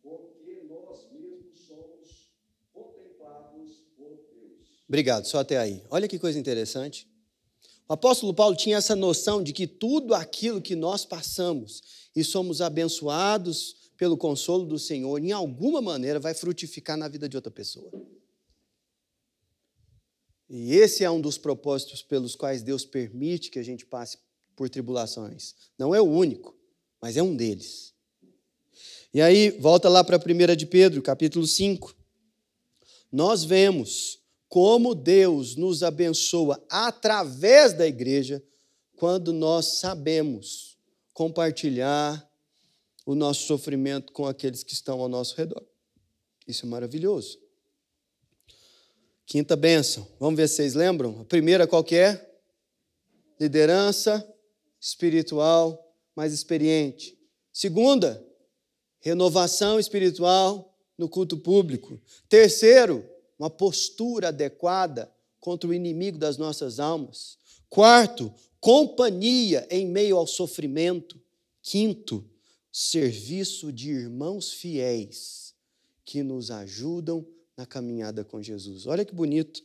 porque 0.00 0.62
nós 0.62 1.10
mesmos 1.12 1.58
somos 1.66 2.32
contemplados 2.72 3.84
por 3.94 4.16
Deus. 4.32 4.77
Obrigado, 4.88 5.26
só 5.26 5.40
até 5.40 5.58
aí. 5.58 5.82
Olha 5.90 6.08
que 6.08 6.18
coisa 6.18 6.38
interessante. 6.38 7.06
O 7.88 7.92
apóstolo 7.92 8.32
Paulo 8.34 8.56
tinha 8.56 8.76
essa 8.76 8.96
noção 8.96 9.42
de 9.42 9.52
que 9.52 9.66
tudo 9.66 10.14
aquilo 10.14 10.62
que 10.62 10.74
nós 10.74 11.04
passamos 11.04 12.08
e 12.14 12.24
somos 12.24 12.60
abençoados 12.60 13.76
pelo 13.96 14.16
consolo 14.16 14.64
do 14.64 14.78
Senhor, 14.78 15.22
em 15.22 15.32
alguma 15.32 15.82
maneira 15.82 16.20
vai 16.20 16.32
frutificar 16.32 16.96
na 16.96 17.08
vida 17.08 17.28
de 17.28 17.36
outra 17.36 17.50
pessoa. 17.50 17.90
E 20.48 20.74
esse 20.74 21.04
é 21.04 21.10
um 21.10 21.20
dos 21.20 21.36
propósitos 21.36 22.02
pelos 22.02 22.34
quais 22.34 22.62
Deus 22.62 22.84
permite 22.84 23.50
que 23.50 23.58
a 23.58 23.62
gente 23.62 23.84
passe 23.84 24.16
por 24.56 24.70
tribulações. 24.70 25.54
Não 25.78 25.94
é 25.94 26.00
o 26.00 26.06
único, 26.06 26.56
mas 27.00 27.16
é 27.16 27.22
um 27.22 27.36
deles. 27.36 27.92
E 29.12 29.20
aí, 29.20 29.50
volta 29.50 29.88
lá 29.88 30.02
para 30.04 30.16
a 30.16 30.20
primeira 30.20 30.56
de 30.56 30.66
Pedro, 30.66 31.02
capítulo 31.02 31.46
5. 31.46 31.94
Nós 33.10 33.44
vemos 33.44 34.17
como 34.48 34.94
Deus 34.94 35.56
nos 35.56 35.82
abençoa 35.82 36.62
através 36.70 37.72
da 37.72 37.86
igreja 37.86 38.42
quando 38.96 39.32
nós 39.32 39.78
sabemos 39.78 40.78
compartilhar 41.12 42.26
o 43.04 43.14
nosso 43.14 43.46
sofrimento 43.46 44.12
com 44.12 44.26
aqueles 44.26 44.62
que 44.62 44.72
estão 44.72 45.00
ao 45.00 45.08
nosso 45.08 45.36
redor. 45.36 45.64
Isso 46.46 46.64
é 46.64 46.68
maravilhoso. 46.68 47.38
Quinta 49.26 49.54
bênção. 49.54 50.06
Vamos 50.18 50.36
ver 50.36 50.48
se 50.48 50.56
vocês 50.56 50.74
lembram? 50.74 51.20
A 51.20 51.24
primeira 51.24 51.66
qual 51.66 51.84
que 51.84 51.96
é? 51.96 52.30
Liderança 53.38 54.26
espiritual 54.80 55.94
mais 56.16 56.32
experiente. 56.32 57.18
Segunda, 57.52 58.24
renovação 59.00 59.78
espiritual 59.78 60.74
no 60.96 61.08
culto 61.08 61.36
público. 61.36 62.00
Terceiro, 62.28 63.08
uma 63.38 63.48
postura 63.48 64.28
adequada 64.28 65.10
contra 65.40 65.70
o 65.70 65.74
inimigo 65.74 66.18
das 66.18 66.36
nossas 66.36 66.80
almas. 66.80 67.38
Quarto, 67.70 68.32
companhia 68.60 69.66
em 69.70 69.86
meio 69.86 70.16
ao 70.16 70.26
sofrimento. 70.26 71.20
Quinto, 71.62 72.24
serviço 72.72 73.72
de 73.72 73.90
irmãos 73.90 74.52
fiéis 74.52 75.54
que 76.04 76.22
nos 76.22 76.50
ajudam 76.50 77.26
na 77.56 77.66
caminhada 77.66 78.24
com 78.24 78.42
Jesus. 78.42 78.86
Olha 78.86 79.04
que 79.04 79.14
bonito 79.14 79.62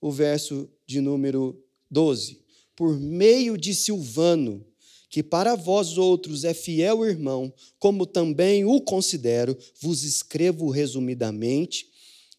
o 0.00 0.10
verso 0.10 0.68
de 0.86 1.00
número 1.00 1.62
12. 1.90 2.40
Por 2.74 2.98
meio 2.98 3.58
de 3.58 3.74
Silvano, 3.74 4.64
que 5.08 5.22
para 5.22 5.54
vós 5.54 5.98
outros 5.98 6.42
é 6.42 6.54
fiel 6.54 7.04
irmão, 7.04 7.52
como 7.78 8.06
também 8.06 8.64
o 8.64 8.80
considero, 8.80 9.56
vos 9.78 10.04
escrevo 10.04 10.70
resumidamente, 10.70 11.91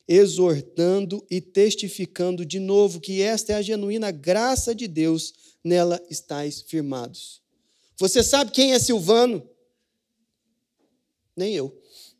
exortando 0.07 1.25
e 1.29 1.39
testificando 1.39 2.45
de 2.45 2.59
novo 2.59 2.99
que 2.99 3.21
esta 3.21 3.53
é 3.53 3.55
a 3.55 3.61
genuína 3.61 4.11
graça 4.11 4.75
de 4.75 4.87
Deus, 4.87 5.33
nela 5.63 6.01
estáis 6.09 6.61
firmados. 6.61 7.41
Você 7.97 8.21
sabe 8.21 8.51
quem 8.51 8.73
é 8.73 8.79
Silvano? 8.79 9.47
Nem 11.35 11.53
eu. 11.53 11.75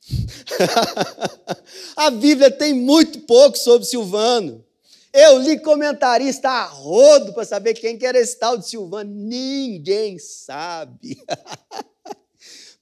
a 1.95 2.09
Bíblia 2.09 2.51
tem 2.51 2.73
muito 2.73 3.21
pouco 3.21 3.57
sobre 3.57 3.87
Silvano. 3.87 4.65
Eu 5.13 5.37
li 5.39 5.59
comentarista 5.59 6.49
a 6.49 6.65
rodo 6.65 7.33
para 7.33 7.45
saber 7.45 7.75
quem 7.75 7.97
que 7.97 8.05
era 8.05 8.17
esse 8.17 8.37
tal 8.39 8.57
de 8.57 8.67
Silvano. 8.67 9.13
Ninguém 9.13 10.17
sabe. 10.17 11.21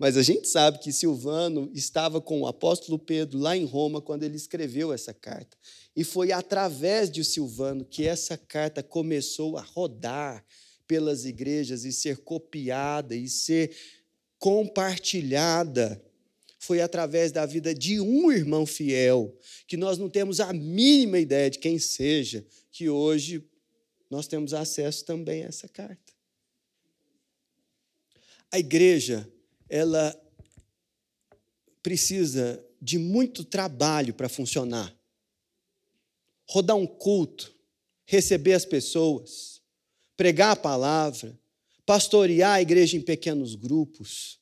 Mas 0.02 0.18
a 0.18 0.24
gente 0.24 0.48
sabe 0.48 0.80
que 0.80 0.92
Silvano 0.92 1.70
estava 1.76 2.20
com 2.20 2.42
o 2.42 2.48
apóstolo 2.48 2.98
Pedro 2.98 3.38
lá 3.38 3.56
em 3.56 3.66
Roma 3.66 4.02
quando 4.02 4.24
ele 4.24 4.36
escreveu 4.36 4.92
essa 4.92 5.14
carta. 5.14 5.56
E 5.96 6.04
foi 6.04 6.32
através 6.32 7.12
de 7.12 7.24
Silvano 7.24 7.86
que 7.86 8.08
essa 8.08 8.36
carta 8.36 8.82
começou 8.82 9.60
a 9.60 9.62
rodar 9.62 10.44
pelas 10.88 11.24
igrejas 11.24 11.86
e 11.86 11.92
ser 11.92 12.18
copiada 12.18 13.16
e 13.16 13.30
ser 13.30 13.78
compartilhada 14.40 16.04
foi 16.58 16.82
através 16.82 17.32
da 17.32 17.46
vida 17.46 17.72
de 17.72 18.02
um 18.02 18.32
irmão 18.32 18.66
fiel, 18.66 19.38
que 19.68 19.78
nós 19.78 20.00
não 20.00 20.10
temos 20.10 20.40
a 20.40 20.52
mínima 20.52 21.20
ideia 21.20 21.48
de 21.48 21.60
quem 21.60 21.78
seja, 21.78 22.44
que 22.72 22.90
hoje 22.90 23.48
nós 24.10 24.26
temos 24.26 24.52
acesso 24.52 25.06
também 25.06 25.44
a 25.44 25.50
essa 25.50 25.68
carta. 25.68 26.12
A 28.52 28.58
igreja, 28.58 29.32
ela 29.72 30.22
precisa 31.82 32.62
de 32.82 32.98
muito 32.98 33.46
trabalho 33.46 34.14
para 34.14 34.28
funcionar. 34.28 34.94
Rodar 36.50 36.76
um 36.76 36.86
culto, 36.86 37.56
receber 38.06 38.52
as 38.52 38.66
pessoas, 38.66 39.62
pregar 40.18 40.52
a 40.52 40.56
palavra, 40.58 41.40
pastorear 41.86 42.56
a 42.56 42.62
igreja 42.62 42.98
em 42.98 43.02
pequenos 43.02 43.56
grupos, 43.56 44.38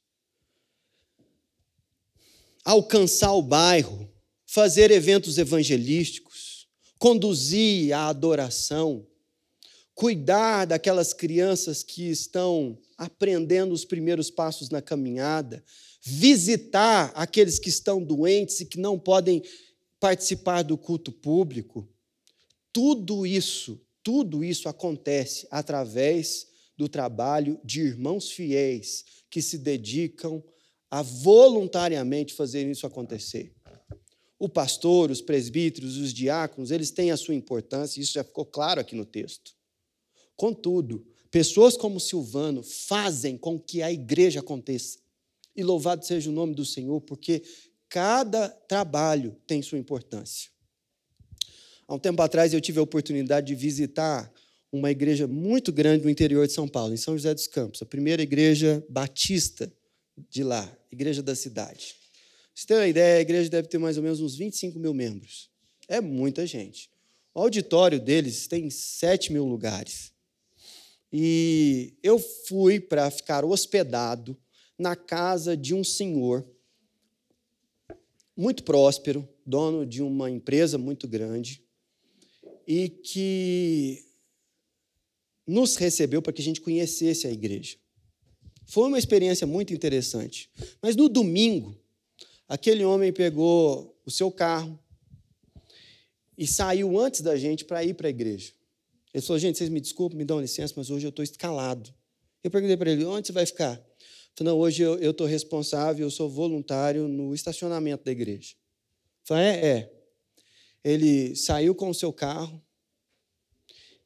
alcançar 2.66 3.34
o 3.34 3.44
bairro, 3.44 4.12
fazer 4.48 4.90
eventos 4.90 5.38
evangelísticos, 5.38 6.68
conduzir 6.98 7.94
a 7.94 8.08
adoração, 8.08 9.06
cuidar 9.94 10.66
daquelas 10.66 11.14
crianças 11.14 11.84
que 11.84 12.10
estão 12.10 12.80
aprendendo 13.00 13.72
os 13.72 13.86
primeiros 13.86 14.30
passos 14.30 14.70
na 14.70 14.82
caminhada, 14.82 15.64
visitar 16.02 17.14
aqueles 17.16 17.58
que 17.58 17.70
estão 17.70 18.04
doentes 18.04 18.60
e 18.60 18.66
que 18.66 18.78
não 18.78 19.00
podem 19.00 19.42
participar 20.02 20.64
do 20.64 20.78
culto 20.78 21.10
público. 21.10 21.88
Tudo 22.74 23.26
isso, 23.26 23.82
tudo 24.04 24.44
isso 24.44 24.68
acontece 24.68 25.48
através 25.50 26.48
do 26.78 26.90
trabalho 26.90 27.58
de 27.64 27.80
irmãos 27.80 28.32
fiéis 28.32 29.06
que 29.30 29.42
se 29.42 29.58
dedicam 29.58 30.44
a 30.92 31.02
voluntariamente 31.02 32.34
fazer 32.34 32.70
isso 32.70 32.86
acontecer. 32.86 33.54
O 34.38 34.50
pastor, 34.50 35.10
os 35.10 35.22
presbíteros, 35.22 35.96
os 35.96 36.14
diáconos, 36.14 36.70
eles 36.70 36.92
têm 36.92 37.12
a 37.12 37.18
sua 37.18 37.36
importância, 37.36 38.02
isso 38.02 38.14
já 38.14 38.26
ficou 38.26 38.46
claro 38.46 38.82
aqui 38.82 38.96
no 38.96 39.06
texto. 39.06 39.54
Contudo, 40.36 41.06
pessoas 41.32 41.78
como 41.78 42.00
Silvano 42.00 42.64
fazem 42.64 43.38
com 43.38 43.60
que 43.60 43.82
a 43.82 43.92
igreja 43.92 44.40
aconteça. 44.40 45.00
E 45.56 45.64
louvado 45.64 46.06
seja 46.06 46.30
o 46.30 46.34
nome 46.34 46.54
do 46.56 46.66
Senhor, 46.66 47.02
porque 47.02 47.44
cada 47.88 48.50
trabalho 48.50 49.36
tem 49.48 49.62
sua 49.62 49.78
importância. 49.78 50.50
Há 51.88 51.96
um 51.96 52.00
tempo 52.00 52.22
atrás 52.22 52.54
eu 52.54 52.62
tive 52.62 52.80
a 52.80 52.84
oportunidade 52.84 53.48
de 53.48 53.56
visitar 53.56 54.32
uma 54.72 54.92
igreja 54.92 55.28
muito 55.28 55.72
grande 55.72 56.04
no 56.04 56.10
interior 56.10 56.46
de 56.46 56.54
São 56.54 56.68
Paulo, 56.68 56.94
em 56.94 56.98
São 56.98 57.18
José 57.18 57.34
dos 57.34 57.48
Campos, 57.48 57.82
a 57.82 57.86
primeira 57.86 58.22
igreja 58.22 58.86
batista 58.88 59.72
de 60.30 60.44
lá, 60.44 60.72
igreja 60.92 61.24
da 61.24 61.36
cidade. 61.36 61.96
Você 62.54 62.68
tem 62.68 62.78
uma 62.78 62.88
ideia, 62.88 63.18
a 63.18 63.22
igreja 63.22 63.50
deve 63.50 63.68
ter 63.68 63.78
mais 63.78 63.98
ou 63.98 64.04
menos 64.04 64.20
uns 64.20 64.36
25 64.36 64.78
mil 64.78 64.94
membros. 64.94 65.50
É 65.88 66.00
muita 66.00 66.46
gente. 66.46 66.90
O 67.34 67.42
auditório 67.42 68.00
deles 68.00 68.48
tem 68.48 68.70
7 68.70 69.32
mil 69.34 69.46
lugares. 69.46 70.12
E 71.12 71.94
eu 72.04 72.20
fui 72.20 72.80
para 72.80 73.10
ficar 73.10 73.44
hospedado 73.44 74.38
na 74.78 74.96
casa 74.96 75.58
de 75.58 75.74
um 75.74 75.84
senhor 75.84 76.46
muito 78.36 78.64
próspero, 78.64 79.28
dono 79.46 79.86
de 79.86 80.02
uma 80.02 80.30
empresa 80.30 80.78
muito 80.78 81.08
grande, 81.08 81.62
e 82.66 82.88
que 82.88 84.06
nos 85.46 85.76
recebeu 85.76 86.22
para 86.22 86.32
que 86.32 86.42
a 86.42 86.46
gente 86.46 86.62
conhecesse 86.62 87.28
a 87.28 87.32
igreja. 87.32 87.76
Foi 88.68 88.88
uma 88.88 89.00
experiência 89.00 89.48
muito 89.48 89.74
interessante. 89.74 90.50
Mas 90.80 90.96
no 90.96 91.10
domingo, 91.10 91.76
aquele 92.48 92.86
homem 92.86 93.12
pegou 93.12 94.00
o 94.06 94.12
seu 94.12 94.32
carro 94.32 94.80
e 96.38 96.46
saiu 96.46 97.00
antes 97.00 97.22
da 97.22 97.36
gente 97.36 97.66
para 97.66 97.84
ir 97.84 97.96
para 97.96 98.08
a 98.08 98.12
igreja. 98.12 98.54
Ele 99.14 99.22
falou: 99.22 99.40
Gente, 99.40 99.58
vocês 99.58 99.70
me 99.70 99.80
desculpem, 99.82 100.18
me 100.18 100.26
dão 100.26 100.40
licença, 100.40 100.74
mas 100.78 100.90
hoje 100.90 101.06
eu 101.06 101.10
estou 101.10 101.24
escalado. 101.24 101.94
Eu 102.44 102.52
perguntei 102.52 102.78
para 102.78 102.92
ele: 102.92 103.06
Onde 103.06 103.28
você 103.28 103.34
vai 103.34 103.46
ficar? 103.46 103.74
Ele 103.74 103.84
falou: 104.36 104.54
Não, 104.54 104.60
hoje 104.60 104.84
eu 104.84 105.12
estou 105.12 105.28
responsável, 105.28 106.06
eu 106.06 106.12
sou 106.12 106.30
voluntário 106.30 107.08
no 107.08 107.34
estacionamento 107.34 108.04
da 108.04 108.12
igreja. 108.12 108.54
Eu 108.54 109.26
falei: 109.26 109.44
É, 109.46 109.68
é. 109.68 109.94
Ele 110.84 111.36
saiu 111.36 111.76
com 111.76 111.90
o 111.90 111.94
seu 111.94 112.14
carro, 112.14 112.62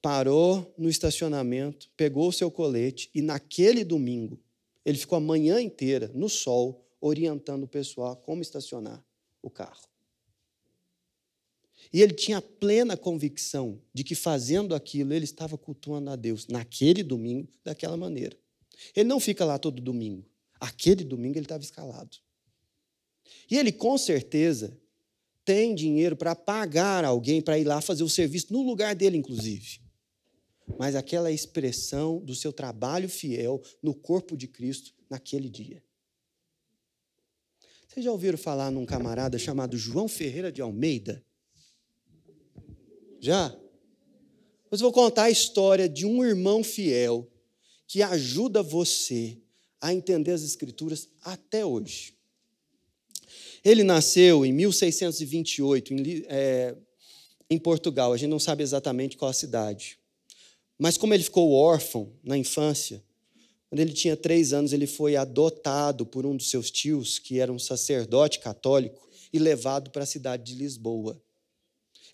parou 0.02 0.74
no 0.78 0.90
estacionamento, 0.90 1.90
pegou 1.96 2.28
o 2.28 2.34
seu 2.34 2.50
colete 2.50 3.10
e 3.14 3.22
naquele 3.22 3.84
domingo 3.84 4.40
ele 4.84 4.98
ficou 4.98 5.18
a 5.18 5.22
manhã 5.22 5.62
inteira 5.62 6.12
no 6.14 6.28
sol 6.28 6.86
orientando 7.00 7.64
o 7.64 7.68
pessoal 7.68 8.18
como 8.18 8.42
estacionar 8.42 9.04
o 9.42 9.50
carro. 9.50 9.93
E 11.94 12.02
ele 12.02 12.14
tinha 12.14 12.42
plena 12.42 12.98
convicção 12.98 13.80
de 13.94 14.04
que 14.04 14.16
fazendo 14.16 14.74
aquilo 14.74 15.14
ele 15.14 15.26
estava 15.26 15.58
cultuando 15.58 16.10
a 16.10 16.16
Deus 16.16 16.48
naquele 16.48 17.04
domingo 17.04 17.48
daquela 17.64 17.96
maneira. 17.96 18.36
Ele 18.96 19.08
não 19.08 19.20
fica 19.20 19.46
lá 19.46 19.60
todo 19.60 19.80
domingo. 19.80 20.26
Aquele 20.60 21.04
domingo 21.04 21.38
ele 21.38 21.46
estava 21.46 21.64
escalado. 21.64 22.18
E 23.50 23.58
ele 23.58 23.72
com 23.72 23.96
certeza 23.98 24.76
tem 25.46 25.76
dinheiro 25.76 26.16
para 26.16 26.36
pagar 26.36 27.06
alguém 27.06 27.42
para 27.42 27.60
ir 27.60 27.66
lá 27.66 27.80
fazer 27.80 28.04
o 28.04 28.10
serviço 28.10 28.52
no 28.52 28.64
lugar 28.64 28.96
dele, 28.96 29.18
inclusive. 29.18 29.80
Mas 30.80 30.96
aquela 30.96 31.32
expressão 31.32 32.20
do 32.20 32.34
seu 32.34 32.52
trabalho 32.52 33.08
fiel 33.10 33.62
no 33.82 33.94
corpo 33.94 34.36
de 34.36 34.48
Cristo 34.48 34.94
naquele 35.10 35.50
dia. 35.50 35.84
Vocês 37.88 38.04
já 38.04 38.12
ouviram 38.12 38.38
falar 38.38 38.72
num 38.72 38.86
camarada 38.86 39.38
chamado 39.38 39.78
João 39.78 40.08
Ferreira 40.08 40.52
de 40.52 40.62
Almeida? 40.62 41.24
Já? 43.24 43.56
Mas 44.70 44.82
vou 44.82 44.92
contar 44.92 45.24
a 45.24 45.32
história 45.32 45.88
de 45.88 46.06
um 46.06 46.26
irmão 46.26 46.62
fiel 46.62 47.26
que 47.88 48.02
ajuda 48.02 48.62
você 48.62 49.38
a 49.80 49.94
entender 49.94 50.32
as 50.32 50.44
Escrituras 50.44 51.08
até 51.22 51.66
hoje. 51.66 52.16
Ele 53.64 53.82
nasceu 53.82 54.46
em 54.46 54.52
1628 54.52 55.94
em, 55.94 56.26
é, 56.28 56.76
em 57.50 57.58
Portugal, 57.58 58.12
a 58.12 58.18
gente 58.18 58.30
não 58.30 58.40
sabe 58.40 58.62
exatamente 58.62 59.16
qual 59.16 59.32
a 59.32 59.34
cidade. 59.34 59.98
Mas 60.78 60.98
como 60.98 61.14
ele 61.14 61.24
ficou 61.24 61.54
órfão 61.54 62.12
na 62.22 62.38
infância, 62.38 63.02
quando 63.70 63.80
ele 63.80 63.94
tinha 63.94 64.18
três 64.18 64.52
anos, 64.52 64.74
ele 64.74 64.86
foi 64.86 65.16
adotado 65.16 66.06
por 66.06 66.26
um 66.26 66.36
dos 66.36 66.50
seus 66.50 66.70
tios, 66.70 67.20
que 67.20 67.40
era 67.40 67.54
um 67.54 67.60
sacerdote 67.60 68.40
católico, 68.40 69.08
e 69.32 69.40
levado 69.40 69.92
para 69.92 70.04
a 70.04 70.06
cidade 70.06 70.44
de 70.44 70.56
Lisboa. 70.56 71.24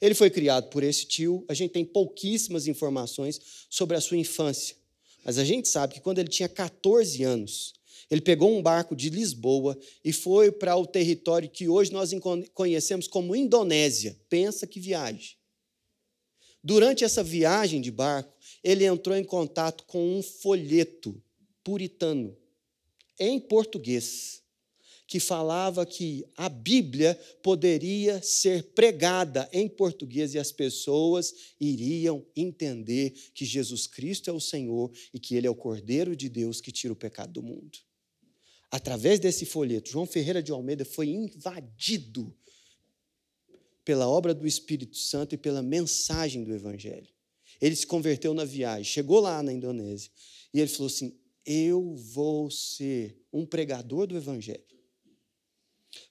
Ele 0.01 0.13
foi 0.13 0.29
criado 0.29 0.69
por 0.69 0.83
esse 0.83 1.05
tio. 1.05 1.43
A 1.47 1.53
gente 1.53 1.71
tem 1.71 1.83
pouquíssimas 1.83 2.67
informações 2.67 3.39
sobre 3.69 3.97
a 3.97 4.01
sua 4.01 4.17
infância. 4.17 4.75
Mas 5.23 5.38
a 5.38 5.43
gente 5.43 5.67
sabe 5.67 5.95
que 5.95 5.99
quando 5.99 6.19
ele 6.19 6.29
tinha 6.29 6.47
14 6.47 7.23
anos, 7.23 7.73
ele 8.09 8.21
pegou 8.21 8.55
um 8.57 8.62
barco 8.62 8.95
de 8.95 9.09
Lisboa 9.09 9.77
e 10.03 10.13
foi 10.13 10.51
para 10.51 10.75
o 10.75 10.88
território 10.88 11.49
que 11.49 11.67
hoje 11.67 11.91
nós 11.91 12.12
conhecemos 12.53 13.07
como 13.07 13.35
Indonésia. 13.35 14.17
Pensa 14.29 14.65
que 14.65 14.79
viagem. 14.79 15.38
Durante 16.63 17.03
essa 17.03 17.23
viagem 17.23 17.81
de 17.81 17.91
barco, 17.91 18.33
ele 18.63 18.85
entrou 18.85 19.15
em 19.15 19.23
contato 19.23 19.83
com 19.85 20.17
um 20.17 20.21
folheto 20.21 21.21
puritano, 21.63 22.35
em 23.17 23.39
português 23.39 24.38
que 25.09 25.19
falava 25.19 25.87
que 25.87 26.23
a 26.37 26.47
Bíblia 26.47 27.19
poderia 27.41 28.21
ser 28.21 28.61
pregada 28.75 29.49
em 29.51 29.67
português 29.67 30.35
e 30.35 30.37
as 30.37 30.51
pessoas 30.51 31.33
iriam 31.59 32.23
entender 32.35 33.15
que 33.33 33.43
Jesus 33.43 33.87
Cristo 33.87 34.29
é 34.29 34.33
o 34.33 34.39
Senhor 34.39 34.91
e 35.11 35.19
que 35.19 35.35
Ele 35.35 35.47
é 35.47 35.49
o 35.49 35.55
Cordeiro 35.55 36.15
de 36.15 36.29
Deus 36.29 36.61
que 36.61 36.71
tira 36.71 36.93
o 36.93 36.95
pecado 36.95 37.33
do 37.33 37.41
mundo. 37.41 37.79
Através 38.69 39.19
desse 39.19 39.47
folheto, 39.47 39.89
João 39.89 40.05
Ferreira 40.05 40.43
de 40.43 40.51
Almeida 40.51 40.85
foi 40.85 41.10
invadido 41.10 42.31
pela 43.83 44.07
obra 44.07 44.31
do 44.31 44.45
Espírito 44.45 44.95
Santo 44.95 45.33
e 45.33 45.39
pela 45.39 45.63
mensagem 45.63 46.43
do 46.43 46.53
Evangelho. 46.53 47.10
Ele 47.60 47.75
se 47.75 47.87
converteu 47.87 48.35
na 48.35 48.45
viagem, 48.45 48.83
chegou 48.83 49.19
lá 49.19 49.41
na 49.41 49.51
Indonésia 49.51 50.12
e 50.53 50.60
ele 50.60 50.69
falou 50.69 50.85
assim: 50.85 51.17
Eu 51.43 51.95
vou 51.95 52.51
ser 52.51 53.17
um 53.33 53.43
pregador 53.43 54.05
do 54.05 54.15
Evangelho 54.15 54.69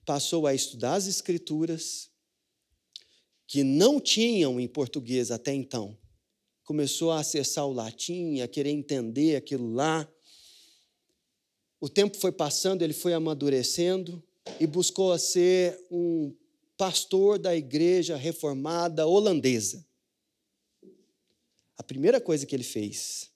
passou 0.04 0.46
a 0.46 0.54
estudar 0.54 0.94
as 0.94 1.06
Escrituras, 1.06 2.10
que 3.46 3.64
não 3.64 4.00
tinham 4.00 4.60
em 4.60 4.68
português 4.68 5.30
até 5.30 5.54
então. 5.54 5.96
Começou 6.64 7.10
a 7.10 7.20
acessar 7.20 7.66
o 7.66 7.72
latim, 7.72 8.40
a 8.40 8.48
querer 8.48 8.70
entender 8.70 9.36
aquilo 9.36 9.72
lá. 9.72 10.06
O 11.80 11.88
tempo 11.88 12.16
foi 12.18 12.30
passando, 12.30 12.82
ele 12.82 12.92
foi 12.92 13.14
amadurecendo 13.14 14.22
e 14.60 14.66
buscou 14.66 15.12
a 15.12 15.18
ser 15.18 15.78
um 15.90 16.34
pastor 16.76 17.38
da 17.38 17.56
igreja 17.56 18.16
reformada 18.16 19.06
holandesa. 19.06 19.84
A 21.76 21.82
primeira 21.82 22.20
coisa 22.20 22.44
que 22.44 22.54
ele 22.54 22.64
fez, 22.64 23.30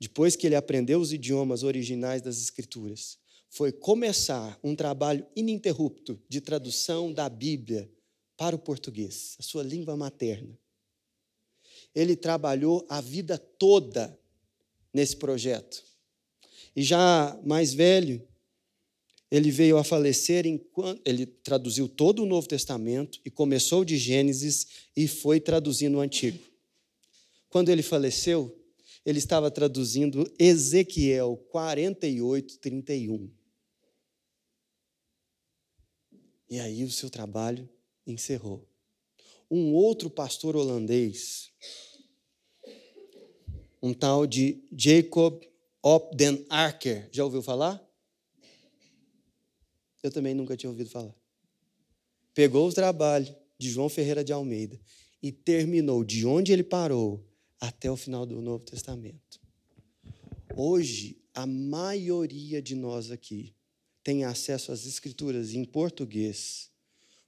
depois 0.00 0.34
que 0.34 0.46
ele 0.46 0.56
aprendeu 0.56 1.00
os 1.00 1.12
idiomas 1.12 1.62
originais 1.62 2.22
das 2.22 2.40
Escrituras, 2.40 3.18
foi 3.52 3.70
começar 3.70 4.58
um 4.64 4.74
trabalho 4.74 5.26
ininterrupto 5.36 6.18
de 6.26 6.40
tradução 6.40 7.12
da 7.12 7.28
Bíblia 7.28 7.90
para 8.34 8.56
o 8.56 8.58
português, 8.58 9.36
a 9.38 9.42
sua 9.42 9.62
língua 9.62 9.94
materna. 9.94 10.58
Ele 11.94 12.16
trabalhou 12.16 12.86
a 12.88 13.02
vida 13.02 13.36
toda 13.36 14.18
nesse 14.92 15.14
projeto. 15.18 15.84
E 16.74 16.82
já 16.82 17.38
mais 17.44 17.74
velho, 17.74 18.26
ele 19.30 19.50
veio 19.50 19.76
a 19.76 19.84
falecer 19.84 20.46
enquanto 20.46 21.02
ele 21.04 21.26
traduziu 21.26 21.86
todo 21.86 22.22
o 22.22 22.26
Novo 22.26 22.48
Testamento 22.48 23.20
e 23.22 23.30
começou 23.30 23.84
de 23.84 23.98
Gênesis 23.98 24.66
e 24.96 25.06
foi 25.06 25.38
traduzindo 25.38 25.98
o 25.98 26.00
Antigo. 26.00 26.42
Quando 27.50 27.68
ele 27.68 27.82
faleceu, 27.82 28.58
ele 29.04 29.18
estava 29.18 29.50
traduzindo 29.50 30.26
Ezequiel 30.38 31.36
48, 31.50 32.56
31. 32.58 33.41
E 36.52 36.60
aí 36.60 36.84
o 36.84 36.90
seu 36.90 37.08
trabalho 37.08 37.66
encerrou. 38.06 38.68
Um 39.50 39.72
outro 39.72 40.10
pastor 40.10 40.54
holandês, 40.54 41.50
um 43.82 43.94
tal 43.94 44.26
de 44.26 44.62
Jacob 44.70 45.42
Op 45.82 46.14
den 46.14 46.44
Arker, 46.50 47.08
já 47.10 47.24
ouviu 47.24 47.40
falar? 47.40 47.82
Eu 50.02 50.10
também 50.10 50.34
nunca 50.34 50.54
tinha 50.54 50.68
ouvido 50.68 50.90
falar. 50.90 51.14
Pegou 52.34 52.68
o 52.68 52.72
trabalho 52.74 53.34
de 53.56 53.70
João 53.70 53.88
Ferreira 53.88 54.22
de 54.22 54.34
Almeida 54.34 54.78
e 55.22 55.32
terminou 55.32 56.04
de 56.04 56.26
onde 56.26 56.52
ele 56.52 56.62
parou 56.62 57.26
até 57.58 57.90
o 57.90 57.96
final 57.96 58.26
do 58.26 58.42
Novo 58.42 58.62
Testamento. 58.62 59.40
Hoje, 60.54 61.18
a 61.32 61.46
maioria 61.46 62.60
de 62.60 62.74
nós 62.74 63.10
aqui 63.10 63.54
tem 64.02 64.24
acesso 64.24 64.72
às 64.72 64.86
Escrituras 64.86 65.54
em 65.54 65.64
português, 65.64 66.70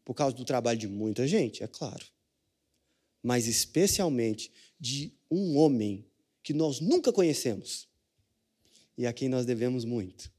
por 0.04 0.14
causa 0.14 0.36
do 0.36 0.44
trabalho 0.44 0.78
de 0.78 0.88
muita 0.88 1.26
gente, 1.26 1.62
é 1.62 1.66
claro, 1.66 2.04
mas 3.22 3.46
especialmente 3.46 4.52
de 4.78 5.12
um 5.30 5.56
homem 5.56 6.06
que 6.42 6.52
nós 6.52 6.80
nunca 6.80 7.12
conhecemos 7.12 7.88
e 8.98 9.06
a 9.06 9.12
quem 9.12 9.28
nós 9.28 9.46
devemos 9.46 9.84
muito. 9.84 10.30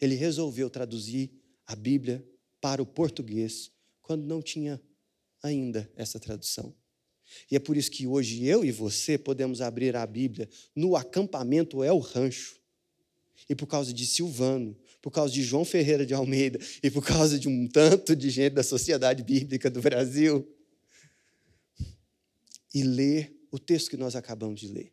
Ele 0.00 0.14
resolveu 0.14 0.70
traduzir 0.70 1.30
a 1.66 1.74
Bíblia 1.74 2.24
para 2.60 2.80
o 2.80 2.86
português 2.86 3.70
quando 4.00 4.24
não 4.24 4.40
tinha 4.40 4.80
ainda 5.42 5.90
essa 5.96 6.20
tradução. 6.20 6.74
E 7.50 7.56
é 7.56 7.58
por 7.58 7.76
isso 7.76 7.90
que 7.90 8.06
hoje 8.06 8.44
eu 8.44 8.64
e 8.64 8.72
você 8.72 9.18
podemos 9.18 9.60
abrir 9.60 9.94
a 9.96 10.06
Bíblia 10.06 10.48
no 10.74 10.96
acampamento 10.96 11.84
El 11.84 11.98
Rancho. 11.98 12.58
E 13.48 13.54
por 13.54 13.66
causa 13.66 13.92
de 13.92 14.06
Silvano, 14.06 14.76
por 15.00 15.10
causa 15.10 15.32
de 15.32 15.42
João 15.42 15.64
Ferreira 15.64 16.04
de 16.04 16.14
Almeida 16.14 16.58
e 16.82 16.90
por 16.90 17.04
causa 17.04 17.38
de 17.38 17.48
um 17.48 17.68
tanto 17.68 18.14
de 18.14 18.30
gente 18.30 18.54
da 18.54 18.62
Sociedade 18.62 19.22
Bíblica 19.22 19.70
do 19.70 19.80
Brasil. 19.80 20.46
E 22.74 22.82
ler 22.82 23.34
o 23.50 23.58
texto 23.58 23.90
que 23.90 23.96
nós 23.96 24.14
acabamos 24.14 24.60
de 24.60 24.68
ler. 24.68 24.92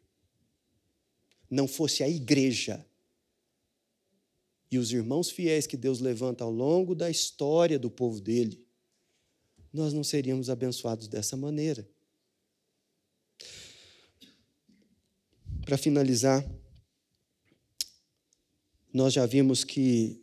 Não 1.50 1.68
fosse 1.68 2.02
a 2.04 2.10
igreja 2.10 2.86
e 4.76 4.78
os 4.78 4.92
irmãos 4.92 5.30
fiéis 5.30 5.66
que 5.66 5.78
Deus 5.78 6.02
levanta 6.02 6.44
ao 6.44 6.52
longo 6.52 6.96
da 6.96 7.10
história 7.10 7.78
do 7.78 7.90
povo 7.90 8.20
dele, 8.20 8.62
nós 9.72 9.94
não 9.94 10.04
seríamos 10.04 10.50
abençoados 10.50 11.08
dessa 11.08 11.38
maneira. 11.38 11.88
Para 15.66 15.78
finalizar, 15.78 16.46
nós 18.96 19.14
já 19.14 19.26
vimos 19.26 19.66
que 19.66 20.22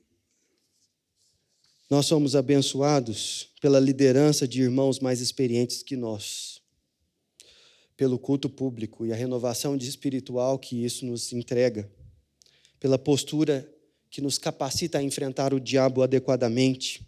nós 1.91 2.07
somos 2.07 2.35
abençoados 2.35 3.51
pela 3.61 3.79
liderança 3.79 4.49
de 4.49 4.63
irmãos 4.63 4.99
mais 4.99 5.21
experientes 5.21 5.83
que 5.83 5.95
nós, 5.95 6.59
pelo 7.99 8.19
culto 8.19 8.49
público 8.49 9.05
e 9.05 9.13
a 9.13 9.15
renovação 9.15 9.77
espiritual 9.77 10.59
que 10.59 10.83
isso 10.87 11.05
nos 11.05 11.35
entrega, 11.35 11.87
pela 12.81 12.99
postura 12.99 13.71
que 14.11 14.23
nos 14.23 14.39
capacita 14.39 14.97
a 14.97 15.03
enfrentar 15.03 15.53
o 15.53 15.61
diabo 15.61 16.01
adequadamente. 16.01 17.07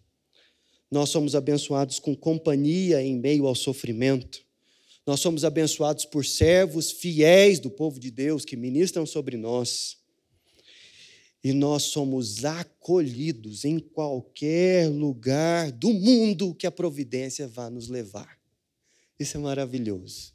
Nós 0.90 1.08
somos 1.08 1.34
abençoados 1.34 1.98
com 1.98 2.14
companhia 2.14 3.02
em 3.02 3.18
meio 3.18 3.46
ao 3.46 3.54
sofrimento. 3.54 4.44
Nós 5.06 5.20
somos 5.20 5.46
abençoados 5.46 6.04
por 6.04 6.26
servos 6.26 6.92
fiéis 6.92 7.58
do 7.58 7.70
povo 7.70 7.98
de 7.98 8.10
Deus 8.10 8.44
que 8.44 8.54
ministram 8.54 9.06
sobre 9.06 9.38
nós. 9.38 10.03
E 11.44 11.52
nós 11.52 11.82
somos 11.82 12.42
acolhidos 12.46 13.66
em 13.66 13.78
qualquer 13.78 14.88
lugar 14.88 15.70
do 15.70 15.92
mundo 15.92 16.54
que 16.54 16.66
a 16.66 16.70
providência 16.70 17.46
vá 17.46 17.68
nos 17.68 17.88
levar. 17.88 18.38
Isso 19.20 19.36
é 19.36 19.40
maravilhoso. 19.40 20.32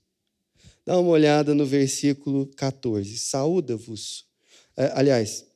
Dá 0.85 0.99
uma 0.99 1.09
olhada 1.09 1.55
no 1.55 1.65
versículo 1.65 2.45
14. 2.55 3.17
Saúda-vos. 3.17 4.27
É, 4.77 4.91
aliás, 4.93 5.47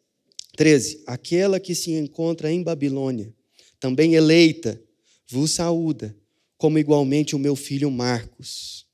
13. 0.57 1.03
Aquela 1.05 1.59
que 1.59 1.75
se 1.75 1.91
encontra 1.91 2.51
em 2.51 2.63
Babilônia, 2.63 3.31
também 3.79 4.15
eleita, 4.15 4.81
vos 5.27 5.51
saúda, 5.51 6.17
como 6.57 6.79
igualmente 6.79 7.35
o 7.35 7.39
meu 7.39 7.55
filho 7.55 7.91
Marcos. 7.91 8.87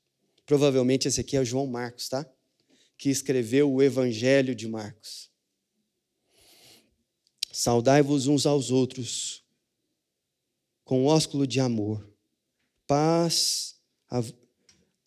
Provavelmente 0.44 1.08
esse 1.08 1.22
aqui 1.22 1.38
é 1.38 1.44
João 1.44 1.66
Marcos, 1.66 2.08
tá? 2.08 2.26
Que 2.98 3.08
escreveu 3.08 3.72
o 3.72 3.82
Evangelho 3.82 4.54
de 4.54 4.68
Marcos. 4.68 5.29
Saudai-vos 7.62 8.26
uns 8.26 8.46
aos 8.46 8.70
outros 8.70 9.44
com 10.82 11.04
ósculo 11.04 11.46
de 11.46 11.60
amor. 11.60 12.10
Paz 12.86 13.76
a, 14.08 14.22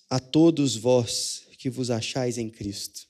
a 0.08 0.20
todos 0.20 0.76
vós 0.76 1.48
que 1.58 1.68
vos 1.68 1.90
achais 1.90 2.38
em 2.38 2.52
Cristo 2.52 3.08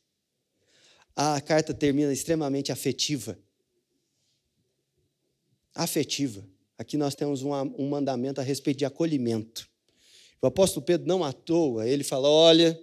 a 1.14 1.42
carta 1.42 1.74
termina 1.74 2.14
extremamente 2.14 2.72
afetiva. 2.72 3.38
Afetiva. 5.76 6.48
Aqui 6.78 6.96
nós 6.96 7.14
temos 7.14 7.44
um, 7.44 7.52
um 7.52 7.90
mandamento 7.90 8.40
a 8.40 8.44
respeito 8.46 8.78
de 8.78 8.86
acolhimento. 8.86 9.70
O 10.42 10.48
apóstolo 10.48 10.86
Pedro, 10.86 11.06
não 11.06 11.22
à 11.22 11.34
toa, 11.34 11.86
ele 11.86 12.06
fala: 12.06 12.30
Olha, 12.30 12.80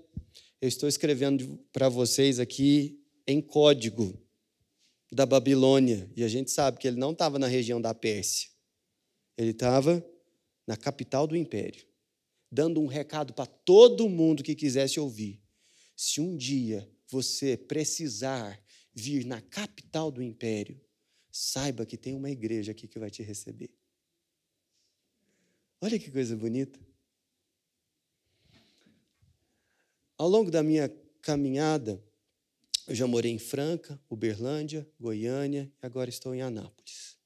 eu 0.61 0.69
estou 0.69 0.87
escrevendo 0.87 1.59
para 1.73 1.89
vocês 1.89 2.39
aqui 2.39 3.01
em 3.27 3.41
código 3.41 4.15
da 5.11 5.27
Babilônia. 5.27 6.11
E 6.15 6.23
a 6.23 6.29
gente 6.29 6.51
sabe 6.51 6.79
que 6.79 6.87
ele 6.87 6.97
não 6.97 7.13
estava 7.13 7.39
na 7.39 7.47
região 7.47 7.81
da 7.81 7.93
Pérsia. 7.95 8.49
Ele 9.37 9.51
estava 9.51 10.05
na 10.67 10.77
capital 10.77 11.27
do 11.27 11.37
império, 11.37 11.85
dando 12.51 12.81
um 12.81 12.87
recado 12.87 13.33
para 13.33 13.47
todo 13.47 14.09
mundo 14.09 14.43
que 14.43 14.55
quisesse 14.55 15.01
ouvir. 15.01 15.43
Se 15.97 16.21
um 16.21 16.37
dia 16.37 16.89
você 17.09 17.57
precisar 17.57 18.63
vir 18.95 19.25
na 19.25 19.41
capital 19.41 20.11
do 20.11 20.23
império, 20.23 20.81
saiba 21.31 21.87
que 21.87 21.97
tem 21.97 22.15
uma 22.15 22.31
igreja 22.31 22.73
aqui 22.73 22.87
que 22.87 22.99
vai 22.99 23.11
te 23.11 23.23
receber. 23.23 23.71
Olha 25.81 25.99
que 25.99 26.11
coisa 26.11 26.37
bonita. 26.37 26.79
Ao 30.19 30.29
longo 30.29 30.51
da 30.51 30.63
minha 30.63 30.89
caminhada, 31.23 32.03
eu 32.91 32.95
já 32.95 33.07
morei 33.07 33.33
em 33.33 33.39
Franca, 33.39 33.99
Uberlândia, 34.11 34.87
Goiânia 35.01 35.73
e 35.83 35.87
agora 35.87 36.11
estou 36.11 36.35
em 36.35 36.43
Anápolis. 36.43 37.17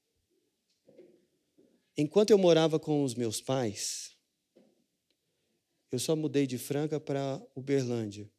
Enquanto 1.97 2.29
eu 2.29 2.37
morava 2.37 2.79
com 2.79 3.03
os 3.03 3.15
meus 3.15 3.41
pais, 3.41 4.15
eu 5.91 5.99
só 5.99 6.15
mudei 6.15 6.47
de 6.47 6.57
Franca 6.57 6.99
para 6.99 7.41
Uberlândia 7.53 8.29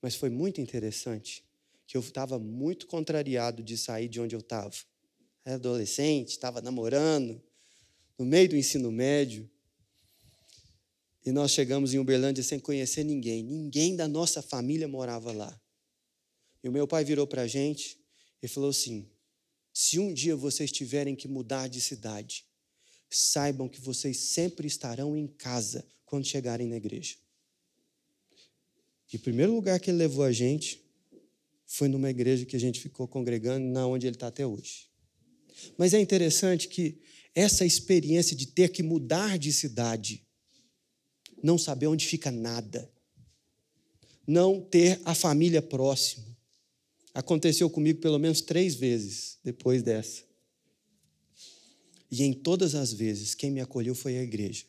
mas 0.00 0.14
foi 0.14 0.30
muito 0.30 0.60
interessante 0.60 1.44
que 1.86 1.96
eu 1.96 2.00
estava 2.00 2.38
muito 2.38 2.86
contrariado 2.86 3.62
de 3.62 3.76
sair 3.76 4.08
de 4.08 4.20
onde 4.20 4.34
eu 4.36 4.40
estava. 4.40 4.74
Era 5.44 5.56
adolescente, 5.56 6.28
estava 6.28 6.60
namorando, 6.60 7.42
no 8.18 8.24
meio 8.24 8.48
do 8.48 8.56
ensino 8.56 8.92
médio. 8.92 9.50
E 11.24 11.32
nós 11.32 11.50
chegamos 11.50 11.94
em 11.94 11.98
Uberlândia 11.98 12.44
sem 12.44 12.60
conhecer 12.60 13.04
ninguém. 13.04 13.42
Ninguém 13.42 13.96
da 13.96 14.06
nossa 14.06 14.42
família 14.42 14.86
morava 14.86 15.32
lá. 15.32 15.58
E 16.62 16.68
o 16.68 16.72
meu 16.72 16.86
pai 16.86 17.04
virou 17.04 17.26
para 17.26 17.42
a 17.42 17.46
gente 17.46 17.98
e 18.42 18.48
falou 18.48 18.70
assim: 18.70 19.08
se 19.72 19.98
um 19.98 20.12
dia 20.12 20.34
vocês 20.34 20.72
tiverem 20.72 21.14
que 21.14 21.28
mudar 21.28 21.68
de 21.68 21.80
cidade, 21.80 22.44
saibam 23.10 23.68
que 23.68 23.80
vocês 23.80 24.16
sempre 24.18 24.66
estarão 24.66 25.16
em 25.16 25.26
casa 25.26 25.86
quando 26.04 26.26
chegarem 26.26 26.66
na 26.66 26.76
igreja. 26.76 27.16
E 29.12 29.16
o 29.16 29.20
primeiro 29.20 29.54
lugar 29.54 29.80
que 29.80 29.90
ele 29.90 29.98
levou 29.98 30.24
a 30.24 30.32
gente 30.32 30.82
foi 31.64 31.88
numa 31.88 32.10
igreja 32.10 32.44
que 32.44 32.56
a 32.56 32.60
gente 32.60 32.80
ficou 32.80 33.06
congregando, 33.06 33.66
na 33.66 33.86
onde 33.86 34.06
ele 34.06 34.16
está 34.16 34.26
até 34.26 34.46
hoje. 34.46 34.88
Mas 35.76 35.94
é 35.94 36.00
interessante 36.00 36.68
que 36.68 37.00
essa 37.34 37.64
experiência 37.64 38.34
de 38.34 38.46
ter 38.46 38.70
que 38.70 38.82
mudar 38.82 39.38
de 39.38 39.52
cidade, 39.52 40.26
não 41.42 41.56
saber 41.56 41.86
onde 41.86 42.06
fica 42.06 42.30
nada, 42.30 42.90
não 44.26 44.60
ter 44.60 45.00
a 45.04 45.14
família 45.14 45.62
próximo, 45.62 46.27
Aconteceu 47.18 47.68
comigo 47.68 48.00
pelo 48.00 48.16
menos 48.16 48.40
três 48.40 48.76
vezes 48.76 49.40
depois 49.42 49.82
dessa. 49.82 50.22
E 52.08 52.22
em 52.22 52.32
todas 52.32 52.76
as 52.76 52.92
vezes, 52.92 53.34
quem 53.34 53.50
me 53.50 53.60
acolheu 53.60 53.92
foi 53.92 54.16
a 54.16 54.22
igreja. 54.22 54.64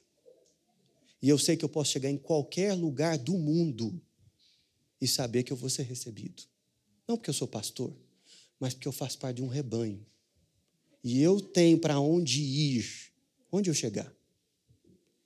E 1.22 1.30
eu 1.30 1.38
sei 1.38 1.56
que 1.56 1.64
eu 1.64 1.70
posso 1.70 1.92
chegar 1.92 2.10
em 2.10 2.18
qualquer 2.18 2.74
lugar 2.74 3.20
do 3.20 3.38
mundo 3.38 4.02
e 5.00 5.08
saber 5.08 5.44
que 5.44 5.54
eu 5.54 5.58
vou 5.58 5.70
ser 5.70 5.84
recebido. 5.84 6.42
Não 7.08 7.18
porque 7.18 7.30
eu 7.30 7.36
sou 7.36 7.48
pastor, 7.48 7.96
mas 8.60 8.74
porque 8.74 8.88
eu 8.88 8.94
faço 8.94 9.20
parte 9.20 9.36
de 9.36 9.44
um 9.44 9.48
rebanho. 9.48 10.04
E 11.04 11.22
eu 11.22 11.40
tenho 11.40 11.78
para 11.78 12.00
onde 12.00 12.42
ir, 12.42 13.14
onde 13.52 13.70
eu 13.70 13.76
chegar. 13.76 14.12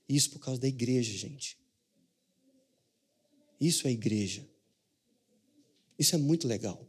Isso 0.09 0.29
por 0.29 0.39
causa 0.39 0.59
da 0.59 0.67
igreja, 0.67 1.17
gente. 1.17 1.57
Isso 3.61 3.87
é 3.87 3.91
igreja. 3.91 4.45
Isso 5.97 6.15
é 6.15 6.17
muito 6.17 6.49
legal. 6.49 6.85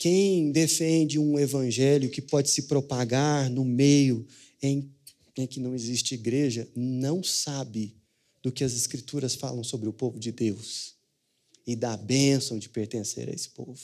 Quem 0.00 0.50
defende 0.50 1.18
um 1.18 1.38
evangelho 1.38 2.08
que 2.08 2.22
pode 2.22 2.48
se 2.48 2.62
propagar 2.62 3.50
no 3.50 3.66
meio 3.66 4.26
em, 4.62 4.90
em 5.36 5.46
que 5.46 5.60
não 5.60 5.74
existe 5.74 6.14
igreja, 6.14 6.66
não 6.74 7.22
sabe 7.22 7.94
do 8.42 8.50
que 8.50 8.64
as 8.64 8.72
Escrituras 8.72 9.34
falam 9.34 9.62
sobre 9.62 9.90
o 9.90 9.92
povo 9.92 10.18
de 10.18 10.32
Deus 10.32 10.94
e 11.66 11.76
da 11.76 11.98
bênção 11.98 12.58
de 12.58 12.70
pertencer 12.70 13.28
a 13.28 13.32
esse 13.32 13.50
povo. 13.50 13.78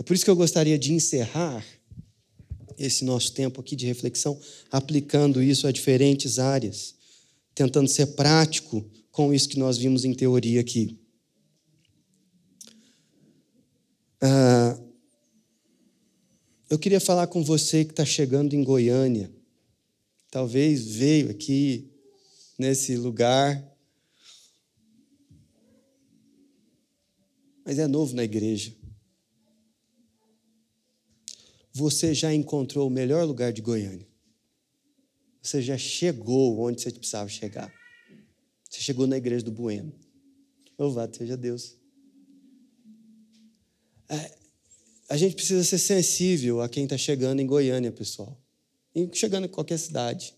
É 0.00 0.02
por 0.02 0.14
isso 0.14 0.24
que 0.24 0.30
eu 0.32 0.34
gostaria 0.34 0.76
de 0.76 0.92
encerrar 0.92 1.64
esse 2.76 3.04
nosso 3.04 3.32
tempo 3.34 3.60
aqui 3.60 3.76
de 3.76 3.86
reflexão 3.86 4.36
aplicando 4.68 5.40
isso 5.40 5.68
a 5.68 5.70
diferentes 5.70 6.40
áreas, 6.40 6.92
tentando 7.54 7.88
ser 7.88 8.06
prático 8.16 8.84
com 9.12 9.32
isso 9.32 9.48
que 9.48 9.60
nós 9.60 9.78
vimos 9.78 10.04
em 10.04 10.12
teoria 10.12 10.60
aqui. 10.60 10.98
Ah, 14.20 14.80
eu 16.68 16.78
queria 16.78 17.00
falar 17.00 17.26
com 17.26 17.44
você 17.44 17.84
que 17.84 17.92
está 17.92 18.04
chegando 18.04 18.54
em 18.54 18.64
Goiânia. 18.64 19.30
Talvez 20.30 20.84
veio 20.86 21.30
aqui 21.30 21.90
nesse 22.58 22.96
lugar, 22.96 23.62
mas 27.64 27.78
é 27.78 27.86
novo 27.86 28.14
na 28.14 28.24
igreja. 28.24 28.74
Você 31.72 32.14
já 32.14 32.32
encontrou 32.32 32.86
o 32.86 32.90
melhor 32.90 33.24
lugar 33.24 33.52
de 33.52 33.60
Goiânia. 33.60 34.06
Você 35.42 35.60
já 35.60 35.76
chegou 35.76 36.58
onde 36.60 36.80
você 36.80 36.90
precisava 36.90 37.28
chegar. 37.28 37.72
Você 38.70 38.80
chegou 38.80 39.06
na 39.06 39.16
igreja 39.16 39.44
do 39.44 39.52
Bueno. 39.52 39.92
Louvado 40.78 41.16
seja 41.16 41.36
Deus. 41.36 41.76
É, 44.08 44.43
a 45.08 45.16
gente 45.16 45.34
precisa 45.34 45.62
ser 45.64 45.78
sensível 45.78 46.60
a 46.60 46.68
quem 46.68 46.84
está 46.84 46.96
chegando 46.96 47.40
em 47.40 47.46
Goiânia, 47.46 47.92
pessoal. 47.92 48.38
E 48.94 49.08
chegando 49.12 49.44
em 49.44 49.48
qualquer 49.48 49.78
cidade. 49.78 50.34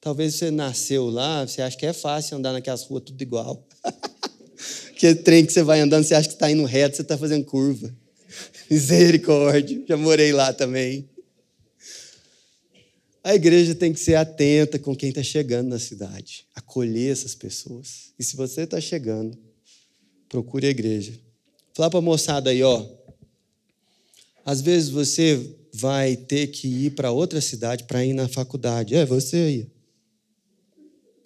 Talvez 0.00 0.34
você 0.34 0.50
nasceu 0.50 1.08
lá, 1.08 1.46
você 1.46 1.62
acha 1.62 1.76
que 1.76 1.86
é 1.86 1.92
fácil 1.92 2.36
andar 2.36 2.52
naquelas 2.52 2.84
ruas 2.84 3.04
tudo 3.04 3.20
igual. 3.20 3.66
Aquele 4.90 5.16
trem 5.16 5.46
que 5.46 5.52
você 5.52 5.62
vai 5.62 5.80
andando, 5.80 6.04
você 6.04 6.14
acha 6.14 6.28
que 6.28 6.34
está 6.34 6.50
indo 6.50 6.64
reto, 6.64 6.96
você 6.96 7.02
está 7.02 7.16
fazendo 7.16 7.44
curva. 7.44 7.94
Misericórdia, 8.70 9.82
já 9.86 9.96
morei 9.96 10.32
lá 10.32 10.52
também. 10.52 11.08
A 13.22 13.34
igreja 13.34 13.74
tem 13.74 13.92
que 13.92 14.00
ser 14.00 14.14
atenta 14.14 14.78
com 14.78 14.96
quem 14.96 15.10
está 15.10 15.22
chegando 15.22 15.68
na 15.68 15.78
cidade, 15.78 16.46
acolher 16.54 17.12
essas 17.12 17.34
pessoas. 17.34 18.14
E 18.18 18.24
se 18.24 18.36
você 18.36 18.62
está 18.62 18.80
chegando, 18.80 19.36
procure 20.28 20.66
a 20.66 20.70
igreja. 20.70 21.12
Fala 21.74 21.90
para 21.90 21.98
a 21.98 22.02
moçada 22.02 22.50
aí, 22.50 22.62
ó. 22.62 22.86
Às 24.50 24.60
vezes 24.60 24.88
você 24.88 25.56
vai 25.72 26.16
ter 26.16 26.48
que 26.48 26.66
ir 26.66 26.96
para 26.96 27.12
outra 27.12 27.40
cidade 27.40 27.84
para 27.84 28.04
ir 28.04 28.12
na 28.12 28.26
faculdade. 28.26 28.96
É 28.96 29.06
você 29.06 29.36
aí. 29.36 29.70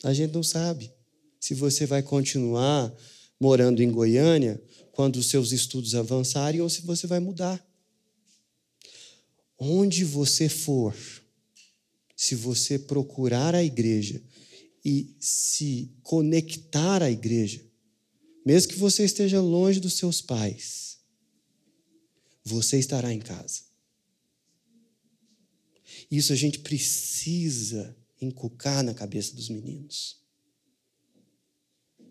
A 0.02 0.12
gente 0.12 0.34
não 0.34 0.42
sabe 0.42 0.92
se 1.40 1.54
você 1.54 1.86
vai 1.86 2.02
continuar 2.02 2.94
morando 3.40 3.82
em 3.82 3.90
Goiânia 3.90 4.62
quando 4.92 5.16
os 5.16 5.30
seus 5.30 5.52
estudos 5.52 5.94
avançarem 5.94 6.60
ou 6.60 6.68
se 6.68 6.82
você 6.82 7.06
vai 7.06 7.18
mudar. 7.18 7.66
Onde 9.58 10.04
você 10.04 10.46
for, 10.46 10.94
se 12.14 12.34
você 12.34 12.78
procurar 12.78 13.54
a 13.54 13.64
igreja 13.64 14.22
e 14.84 15.16
se 15.18 15.90
conectar 16.02 17.02
à 17.02 17.10
igreja, 17.10 17.64
mesmo 18.44 18.70
que 18.70 18.78
você 18.78 19.02
esteja 19.02 19.40
longe 19.40 19.80
dos 19.80 19.94
seus 19.94 20.20
pais, 20.20 20.93
você 22.44 22.78
estará 22.78 23.12
em 23.12 23.20
casa. 23.20 23.62
Isso 26.10 26.32
a 26.32 26.36
gente 26.36 26.58
precisa 26.60 27.96
inculcar 28.20 28.82
na 28.82 28.94
cabeça 28.94 29.34
dos 29.34 29.48
meninos. 29.48 30.22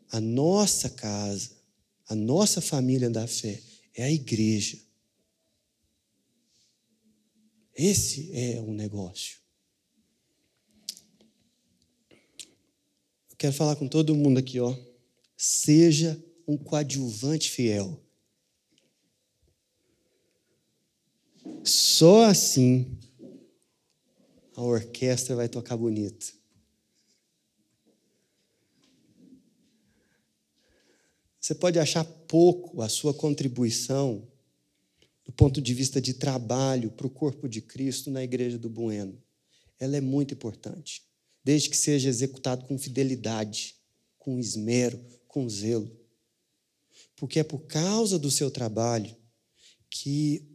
A 0.09 0.19
nossa 0.19 0.89
casa, 0.89 1.51
a 2.07 2.15
nossa 2.15 2.61
família 2.61 3.09
da 3.09 3.27
fé 3.27 3.61
é 3.93 4.03
a 4.03 4.11
igreja. 4.11 4.79
Esse 7.75 8.31
é 8.33 8.59
o 8.59 8.71
negócio. 8.73 9.37
Eu 13.29 13.37
quero 13.37 13.53
falar 13.53 13.75
com 13.75 13.87
todo 13.87 14.15
mundo 14.15 14.37
aqui, 14.37 14.59
ó. 14.59 14.77
Seja 15.35 16.23
um 16.47 16.57
coadjuvante 16.57 17.49
fiel. 17.49 18.02
Só 21.63 22.25
assim 22.25 22.97
a 24.55 24.61
orquestra 24.61 25.35
vai 25.35 25.47
tocar 25.47 25.77
bonito. 25.77 26.33
Você 31.39 31.55
pode 31.55 31.79
achar 31.79 32.05
pouco 32.05 32.81
a 32.81 32.87
sua 32.87 33.13
contribuição 33.13 34.27
do 35.25 35.31
ponto 35.31 35.61
de 35.61 35.73
vista 35.73 36.01
de 36.01 36.13
trabalho 36.13 36.91
para 36.91 37.07
o 37.07 37.09
corpo 37.09 37.47
de 37.47 37.61
Cristo 37.61 38.11
na 38.11 38.23
igreja 38.23 38.57
do 38.57 38.69
Bueno. 38.69 39.21
Ela 39.79 39.97
é 39.97 40.01
muito 40.01 40.33
importante, 40.33 41.03
desde 41.43 41.69
que 41.69 41.77
seja 41.77 42.09
executado 42.09 42.65
com 42.65 42.77
fidelidade, 42.77 43.75
com 44.17 44.39
esmero, 44.39 45.03
com 45.27 45.49
zelo. 45.49 45.91
Porque 47.15 47.39
é 47.39 47.43
por 47.43 47.59
causa 47.59 48.19
do 48.19 48.29
seu 48.29 48.51
trabalho 48.51 49.15
que 49.89 50.52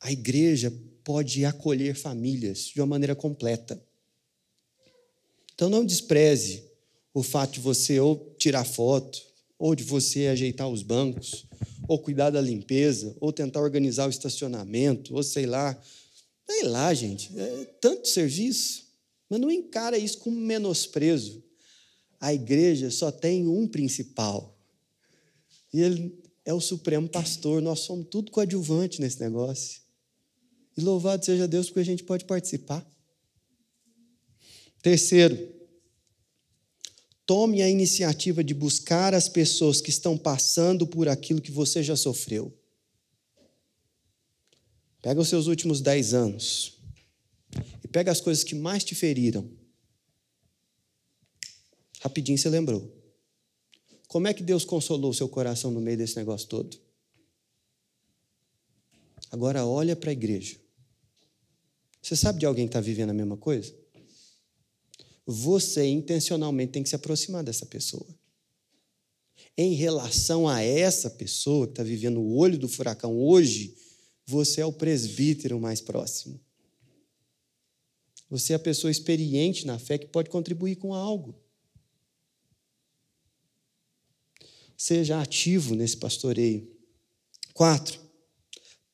a 0.00 0.12
igreja 0.12 0.72
pode 1.02 1.44
acolher 1.44 1.94
famílias 1.94 2.66
de 2.74 2.80
uma 2.80 2.86
maneira 2.86 3.14
completa. 3.14 3.80
Então 5.54 5.70
não 5.70 5.84
despreze 5.84 6.64
o 7.14 7.22
fato 7.22 7.54
de 7.54 7.60
você 7.60 7.98
ou 7.98 8.34
tirar 8.38 8.64
foto, 8.64 9.22
ou 9.58 9.74
de 9.74 9.82
você 9.82 10.26
ajeitar 10.26 10.68
os 10.68 10.82
bancos, 10.82 11.46
ou 11.88 11.98
cuidar 11.98 12.30
da 12.30 12.40
limpeza, 12.40 13.16
ou 13.20 13.32
tentar 13.32 13.62
organizar 13.62 14.06
o 14.06 14.10
estacionamento, 14.10 15.14
ou 15.14 15.22
sei 15.22 15.46
lá. 15.46 15.80
Sei 16.48 16.62
lá, 16.64 16.92
gente, 16.92 17.30
é 17.38 17.64
tanto 17.80 18.06
serviço, 18.06 18.86
mas 19.28 19.40
não 19.40 19.50
encara 19.50 19.96
isso 19.96 20.18
como 20.18 20.36
menosprezo. 20.36 21.42
A 22.20 22.34
igreja 22.34 22.90
só 22.90 23.10
tem 23.10 23.48
um 23.48 23.66
principal, 23.66 24.56
e 25.72 25.80
ele 25.80 26.18
é 26.44 26.54
o 26.54 26.60
supremo 26.60 27.08
pastor, 27.08 27.60
nós 27.60 27.80
somos 27.80 28.06
tudo 28.10 28.30
coadjuvante 28.30 29.00
nesse 29.00 29.20
negócio. 29.20 29.85
E 30.76 30.80
louvado 30.80 31.24
seja 31.24 31.48
Deus 31.48 31.66
porque 31.66 31.80
a 31.80 31.84
gente 31.84 32.04
pode 32.04 32.24
participar. 32.24 32.86
Terceiro, 34.82 35.52
tome 37.24 37.62
a 37.62 37.68
iniciativa 37.68 38.44
de 38.44 38.52
buscar 38.52 39.14
as 39.14 39.28
pessoas 39.28 39.80
que 39.80 39.90
estão 39.90 40.16
passando 40.18 40.86
por 40.86 41.08
aquilo 41.08 41.40
que 41.40 41.50
você 41.50 41.82
já 41.82 41.96
sofreu. 41.96 42.56
Pega 45.00 45.20
os 45.20 45.28
seus 45.28 45.46
últimos 45.46 45.80
dez 45.80 46.12
anos 46.12 46.78
e 47.82 47.88
pega 47.88 48.12
as 48.12 48.20
coisas 48.20 48.44
que 48.44 48.54
mais 48.54 48.84
te 48.84 48.94
feriram. 48.94 49.48
Rapidinho 52.00 52.38
você 52.38 52.48
lembrou. 52.48 52.92
Como 54.06 54.28
é 54.28 54.34
que 54.34 54.42
Deus 54.42 54.64
consolou 54.64 55.10
o 55.10 55.14
seu 55.14 55.28
coração 55.28 55.70
no 55.70 55.80
meio 55.80 55.96
desse 55.96 56.16
negócio 56.16 56.48
todo? 56.48 56.78
Agora 59.30 59.64
olha 59.66 59.96
para 59.96 60.10
a 60.10 60.12
igreja. 60.12 60.65
Você 62.06 62.14
sabe 62.14 62.38
de 62.38 62.46
alguém 62.46 62.66
que 62.66 62.68
está 62.68 62.80
vivendo 62.80 63.10
a 63.10 63.12
mesma 63.12 63.36
coisa? 63.36 63.74
Você 65.26 65.84
intencionalmente 65.86 66.70
tem 66.70 66.82
que 66.84 66.88
se 66.88 66.94
aproximar 66.94 67.42
dessa 67.42 67.66
pessoa. 67.66 68.06
Em 69.58 69.74
relação 69.74 70.48
a 70.48 70.62
essa 70.62 71.10
pessoa 71.10 71.66
que 71.66 71.72
está 71.72 71.82
vivendo 71.82 72.20
o 72.20 72.36
olho 72.36 72.56
do 72.56 72.68
furacão 72.68 73.18
hoje, 73.18 73.76
você 74.24 74.60
é 74.60 74.64
o 74.64 74.72
presbítero 74.72 75.58
mais 75.58 75.80
próximo. 75.80 76.40
Você 78.30 78.52
é 78.52 78.56
a 78.56 78.60
pessoa 78.60 78.88
experiente 78.88 79.66
na 79.66 79.76
fé 79.76 79.98
que 79.98 80.06
pode 80.06 80.30
contribuir 80.30 80.76
com 80.76 80.94
algo. 80.94 81.34
Seja 84.76 85.20
ativo 85.20 85.74
nesse 85.74 85.96
pastoreio. 85.96 86.72
Quatro, 87.52 88.00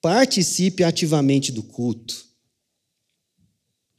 participe 0.01 0.83
ativamente 0.83 1.53
do 1.53 1.63
culto. 1.63 2.32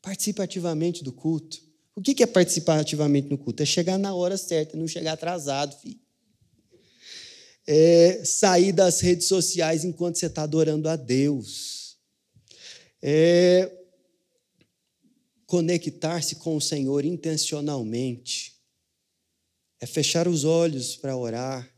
Participe 0.03 0.39
ativamente 0.39 1.03
do 1.03 1.11
culto. 1.11 1.57
O 1.95 2.01
que 2.01 2.21
é 2.21 2.27
participar 2.27 2.79
ativamente 2.79 3.27
no 3.29 3.37
culto? 3.39 3.63
É 3.63 3.65
chegar 3.65 3.97
na 3.97 4.13
hora 4.13 4.37
certa, 4.37 4.77
não 4.77 4.87
chegar 4.87 5.13
atrasado, 5.13 5.75
filho. 5.79 5.99
É 7.65 8.23
sair 8.23 8.71
das 8.71 8.99
redes 8.99 9.27
sociais 9.27 9.83
enquanto 9.83 10.19
você 10.19 10.27
está 10.27 10.43
adorando 10.43 10.87
a 10.87 10.95
Deus. 10.95 11.97
É 13.01 13.71
conectar-se 15.47 16.35
com 16.35 16.55
o 16.55 16.61
Senhor 16.61 17.03
intencionalmente. 17.03 18.53
É 19.79 19.87
fechar 19.87 20.27
os 20.27 20.43
olhos 20.43 20.95
para 20.95 21.17
orar 21.17 21.73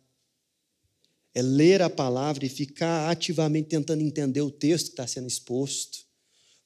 é 1.35 1.41
ler 1.41 1.81
a 1.81 1.89
palavra 1.89 2.45
e 2.45 2.49
ficar 2.49 3.11
ativamente 3.11 3.67
tentando 3.67 4.01
entender 4.01 4.41
o 4.41 4.49
texto 4.49 4.85
que 4.85 4.93
está 4.93 5.05
sendo 5.05 5.27
exposto, 5.27 6.04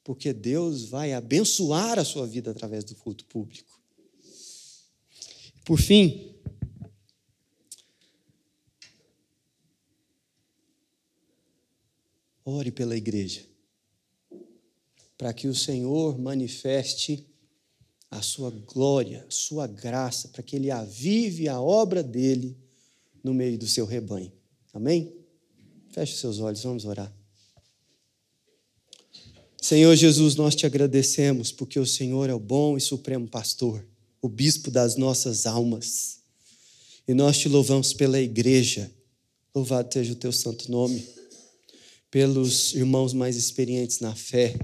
porque 0.09 0.33
Deus 0.33 0.85
vai 0.85 1.13
abençoar 1.13 1.99
a 1.99 2.03
sua 2.03 2.25
vida 2.25 2.49
através 2.49 2.83
do 2.83 2.95
culto 2.95 3.23
público. 3.25 3.79
Por 5.63 5.79
fim, 5.79 6.35
ore 12.43 12.71
pela 12.71 12.97
igreja, 12.97 13.45
para 15.15 15.31
que 15.31 15.47
o 15.47 15.53
Senhor 15.53 16.17
manifeste 16.17 17.27
a 18.09 18.23
sua 18.23 18.49
glória, 18.49 19.27
a 19.27 19.31
sua 19.31 19.67
graça, 19.67 20.29
para 20.29 20.41
que 20.41 20.55
Ele 20.55 20.71
avive 20.71 21.47
a 21.47 21.61
obra 21.61 22.01
dele 22.01 22.57
no 23.23 23.31
meio 23.31 23.59
do 23.59 23.67
seu 23.67 23.85
rebanho. 23.85 24.33
Amém? 24.73 25.15
Feche 25.89 26.17
seus 26.17 26.39
olhos, 26.39 26.63
vamos 26.63 26.85
orar. 26.85 27.18
Senhor 29.61 29.93
Jesus, 29.93 30.35
nós 30.35 30.55
te 30.55 30.65
agradecemos 30.65 31.51
porque 31.51 31.79
o 31.79 31.85
Senhor 31.85 32.29
é 32.29 32.33
o 32.33 32.39
bom 32.39 32.77
e 32.77 32.81
supremo 32.81 33.27
pastor, 33.27 33.85
o 34.21 34.29
bispo 34.29 34.71
das 34.71 34.95
nossas 34.95 35.45
almas. 35.45 36.19
E 37.05 37.13
nós 37.13 37.37
te 37.37 37.49
louvamos 37.49 37.91
pela 37.91 38.19
igreja. 38.21 38.89
Louvado 39.53 39.93
seja 39.93 40.13
o 40.13 40.15
teu 40.15 40.31
santo 40.31 40.71
nome. 40.71 41.05
Pelos 42.09 42.73
irmãos 42.73 43.13
mais 43.13 43.35
experientes 43.35 43.99
na 43.99 44.15
fé. 44.15 44.57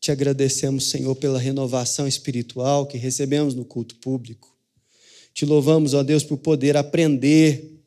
Te 0.00 0.10
agradecemos, 0.10 0.90
Senhor, 0.90 1.14
pela 1.14 1.38
renovação 1.38 2.08
espiritual 2.08 2.86
que 2.86 2.98
recebemos 2.98 3.54
no 3.54 3.64
culto 3.64 3.94
público. 3.96 4.52
Te 5.32 5.46
louvamos, 5.46 5.94
ó 5.94 6.02
Deus, 6.02 6.24
por 6.24 6.38
poder 6.38 6.76
aprender 6.76 7.80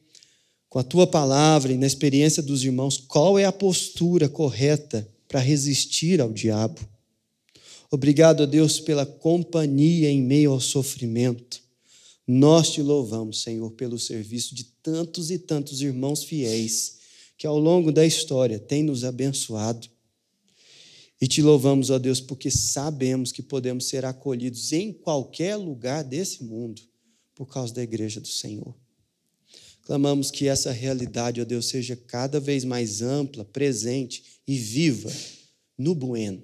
com 0.69 0.79
a 0.79 0.83
tua 0.83 1.05
palavra 1.05 1.73
e 1.73 1.77
na 1.77 1.85
experiência 1.85 2.41
dos 2.41 2.63
irmãos, 2.63 2.97
qual 2.97 3.37
é 3.37 3.43
a 3.43 3.51
postura 3.51 4.29
correta 4.29 5.07
para 5.27 5.39
resistir 5.39 6.21
ao 6.21 6.31
diabo. 6.31 6.79
Obrigado 7.91 8.43
a 8.43 8.45
Deus 8.45 8.79
pela 8.79 9.05
companhia 9.05 10.09
em 10.09 10.21
meio 10.21 10.51
ao 10.51 10.59
sofrimento. 10.59 11.61
Nós 12.27 12.71
te 12.71 12.81
louvamos, 12.81 13.41
Senhor, 13.41 13.69
pelo 13.71 13.99
serviço 13.99 14.55
de 14.55 14.63
tantos 14.81 15.29
e 15.29 15.37
tantos 15.37 15.81
irmãos 15.81 16.23
fiéis 16.23 16.97
que 17.37 17.45
ao 17.45 17.59
longo 17.59 17.91
da 17.91 18.05
história 18.05 18.57
têm 18.59 18.83
nos 18.83 19.03
abençoado. 19.03 19.87
E 21.21 21.27
te 21.27 21.41
louvamos, 21.41 21.89
ó 21.89 21.97
Deus, 21.97 22.19
porque 22.19 22.51
sabemos 22.51 23.31
que 23.31 23.41
podemos 23.41 23.85
ser 23.87 24.03
acolhidos 24.05 24.73
em 24.73 24.91
qualquer 24.91 25.55
lugar 25.55 26.03
desse 26.03 26.43
mundo 26.43 26.81
por 27.33 27.47
causa 27.47 27.73
da 27.73 27.83
igreja 27.83 28.19
do 28.19 28.27
Senhor. 28.27 28.75
Clamamos 29.85 30.31
que 30.31 30.47
essa 30.47 30.71
realidade, 30.71 31.39
ó 31.39 31.45
Deus, 31.45 31.67
seja 31.67 31.95
cada 31.95 32.39
vez 32.39 32.65
mais 32.65 33.03
ampla, 33.03 33.45
presente 33.45 34.23
e 34.47 34.57
viva 34.57 35.11
no 35.77 35.93
Bueno. 35.93 36.41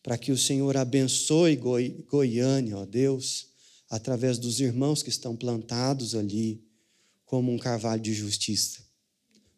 Para 0.00 0.16
que 0.16 0.30
o 0.30 0.38
Senhor 0.38 0.76
abençoe 0.76 1.56
Goi 1.56 2.06
Goiânia, 2.08 2.78
ó 2.78 2.86
Deus, 2.86 3.48
através 3.90 4.38
dos 4.38 4.60
irmãos 4.60 5.02
que 5.02 5.10
estão 5.10 5.34
plantados 5.34 6.14
ali 6.14 6.62
como 7.26 7.52
um 7.52 7.58
carvalho 7.58 8.00
de 8.00 8.14
justiça. 8.14 8.80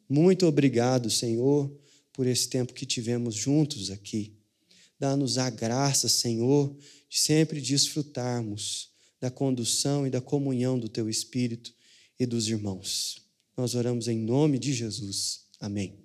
Muito 0.09 0.47
obrigado, 0.47 1.11
Senhor, 1.11 1.71
por 2.11 2.27
esse 2.27 2.49
tempo 2.49 2.73
que 2.73 2.87
tivemos 2.87 3.35
juntos 3.35 3.91
aqui. 3.91 4.35
Dá-nos 4.99 5.37
a 5.37 5.51
graça, 5.51 6.09
Senhor, 6.09 6.75
de 7.07 7.19
sempre 7.19 7.61
desfrutarmos 7.61 8.89
da 9.21 9.31
condução 9.31 10.07
e 10.07 10.11
da 10.11 10.23
comunhão 10.23 10.79
do 10.79 10.89
Teu 10.89 11.09
Espírito 11.09 11.79
e 12.21 12.27
dos 12.27 12.49
irmãos. 12.49 13.27
Nós 13.57 13.75
oramos 13.75 14.07
em 14.07 14.19
nome 14.19 14.59
de 14.59 14.75
Jesus. 14.75 15.47
Amém. 15.59 16.00